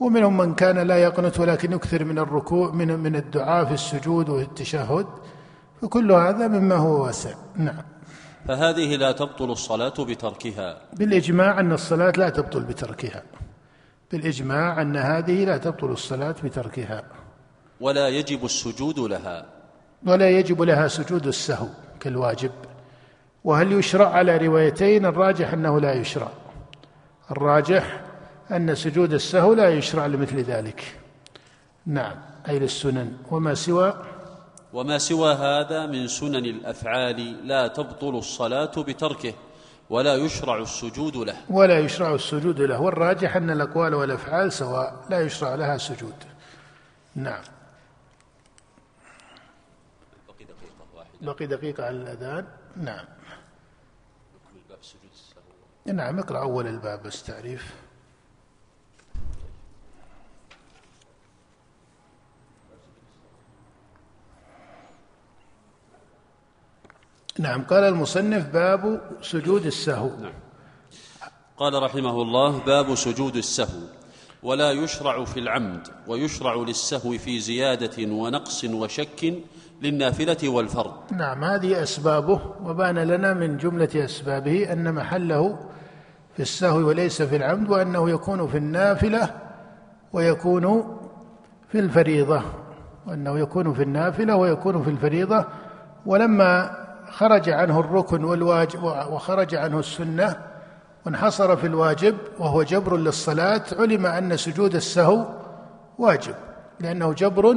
ومنهم 0.00 0.36
من 0.36 0.54
كان 0.54 0.78
لا 0.78 0.96
يقنت 0.96 1.40
ولكن 1.40 1.72
يكثر 1.72 2.04
من 2.04 2.18
الركوع 2.18 2.70
من 2.70 2.98
من 2.98 3.16
الدعاء 3.16 3.64
في 3.64 3.74
السجود 3.74 4.28
وفي 4.28 4.42
التشهد. 4.42 5.06
فكل 5.82 6.12
هذا 6.12 6.48
مما 6.48 6.74
هو 6.74 7.04
واسع. 7.04 7.34
نعم. 7.56 7.82
فهذه 8.48 8.96
لا 8.96 9.12
تبطل 9.12 9.50
الصلاة 9.50 9.94
بتركها. 9.98 10.76
بالإجماع 10.92 11.60
أن 11.60 11.72
الصلاة 11.72 12.12
لا 12.16 12.28
تبطل 12.28 12.60
بتركها. 12.60 13.22
بالإجماع 14.12 14.82
أن 14.82 14.96
هذه 14.96 15.44
لا 15.44 15.56
تبطل 15.56 15.86
الصلاة 15.86 16.34
بتركها. 16.44 17.02
ولا 17.80 18.08
يجب 18.08 18.44
السجود 18.44 18.98
لها. 18.98 19.46
ولا 20.06 20.30
يجب 20.30 20.62
لها 20.62 20.88
سجود 20.88 21.26
السهو 21.26 21.66
كالواجب. 22.00 22.50
وهل 23.44 23.72
يشرع 23.72 24.08
على 24.08 24.36
روايتين؟ 24.36 25.06
الراجح 25.06 25.52
أنه 25.52 25.80
لا 25.80 25.92
يشرع. 25.92 26.28
الراجح 27.30 28.00
أن 28.50 28.74
سجود 28.74 29.12
السهو 29.12 29.54
لا 29.54 29.68
يشرع 29.68 30.06
لمثل 30.06 30.38
ذلك. 30.38 31.00
نعم 31.86 32.16
أي 32.48 32.58
للسنن. 32.58 33.12
وما 33.30 33.54
سوى؟ 33.54 34.02
وما 34.72 34.98
سوى 34.98 35.34
هذا 35.34 35.86
من 35.86 36.08
سنن 36.08 36.44
الأفعال 36.44 37.46
لا 37.48 37.68
تبطل 37.68 38.18
الصلاة 38.18 38.72
بتركه. 38.76 39.34
ولا 39.92 40.14
يشرع 40.14 40.56
السجود 40.56 41.16
له. 41.16 41.36
ولا 41.50 41.78
يشرع 41.78 42.14
السجود 42.14 42.60
له. 42.60 42.80
والراجح 42.80 43.36
أن 43.36 43.50
الأقوال 43.50 43.94
والأفعال 43.94 44.52
سواء 44.52 45.04
لا 45.10 45.20
يشرع 45.20 45.54
لها 45.54 45.78
سجود. 45.78 46.14
نعم. 47.14 47.42
بقي 50.28 50.44
دقيقة 50.44 50.86
واحدة. 50.94 51.32
بقي 51.32 51.46
دقيقة 51.46 51.84
على 51.84 51.96
الأذان. 51.96 52.46
نعم. 52.76 53.04
نعم 55.86 56.18
اقرأ 56.18 56.38
أول 56.38 56.66
الباب 56.66 57.02
بس 57.02 57.22
تعريف. 57.22 57.74
نعم 67.38 67.62
قال 67.62 67.84
المصنف 67.84 68.48
باب 68.48 69.00
سجود 69.22 69.66
السهو. 69.66 70.10
نعم. 70.20 70.32
قال 71.56 71.82
رحمه 71.82 72.22
الله 72.22 72.58
باب 72.58 72.94
سجود 72.94 73.36
السهو. 73.36 73.80
ولا 74.42 74.70
يشرع 74.70 75.24
في 75.24 75.40
العمد 75.40 75.88
ويشرع 76.06 76.54
للسهو 76.54 77.18
في 77.18 77.40
زيادة 77.40 78.12
ونقص 78.12 78.64
وشك 78.64 79.34
للنافلة 79.82 80.48
والفرض. 80.48 80.92
نعم 81.12 81.44
هذه 81.44 81.82
أسبابه 81.82 82.40
وبان 82.64 82.98
لنا 82.98 83.34
من 83.34 83.56
جملة 83.56 84.04
أسبابه 84.04 84.72
أن 84.72 84.94
محله 84.94 85.58
في 86.36 86.42
السهو 86.42 86.88
وليس 86.88 87.22
في 87.22 87.36
العمد 87.36 87.70
وأنه 87.70 88.10
يكون 88.10 88.48
في 88.48 88.56
النافلة 88.56 89.40
ويكون 90.12 90.96
في 91.72 91.78
الفريضة. 91.78 92.42
وأنه 93.06 93.38
يكون 93.38 93.74
في 93.74 93.82
النافلة 93.82 94.36
ويكون 94.36 94.82
في 94.82 94.90
الفريضة 94.90 95.46
ولما 96.06 96.81
خرج 97.12 97.50
عنه 97.50 97.80
الركن 97.80 98.24
والواجب 98.24 98.82
وخرج 98.82 99.54
عنه 99.54 99.78
السنة 99.78 100.36
وانحصر 101.06 101.56
في 101.56 101.66
الواجب 101.66 102.16
وهو 102.38 102.62
جبر 102.62 102.96
للصلاة 102.96 103.62
علم 103.78 104.06
أن 104.06 104.36
سجود 104.36 104.74
السهو 104.74 105.26
واجب 105.98 106.34
لأنه 106.80 107.12
جبر 107.12 107.56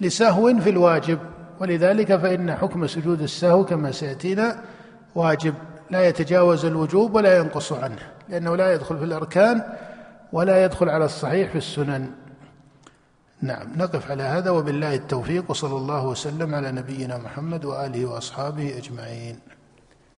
لسهو 0.00 0.60
في 0.60 0.70
الواجب 0.70 1.18
ولذلك 1.60 2.16
فإن 2.16 2.54
حكم 2.54 2.86
سجود 2.86 3.22
السهو 3.22 3.64
كما 3.64 3.92
سيأتينا 3.92 4.60
واجب 5.14 5.54
لا 5.90 6.08
يتجاوز 6.08 6.64
الوجوب 6.64 7.14
ولا 7.14 7.38
ينقص 7.38 7.72
عنه 7.72 8.02
لأنه 8.28 8.56
لا 8.56 8.72
يدخل 8.72 8.98
في 8.98 9.04
الأركان 9.04 9.62
ولا 10.32 10.64
يدخل 10.64 10.88
على 10.88 11.04
الصحيح 11.04 11.50
في 11.50 11.58
السنن. 11.58 12.10
نعم 13.42 13.66
نقف 13.76 14.10
على 14.10 14.22
هذا 14.22 14.50
وبالله 14.50 14.94
التوفيق 14.94 15.50
وصلى 15.50 15.76
الله 15.76 16.06
وسلم 16.06 16.54
على 16.54 16.72
نبينا 16.72 17.18
محمد 17.18 17.64
وآله 17.64 18.06
وأصحابه 18.06 18.78
أجمعين. 18.78 19.38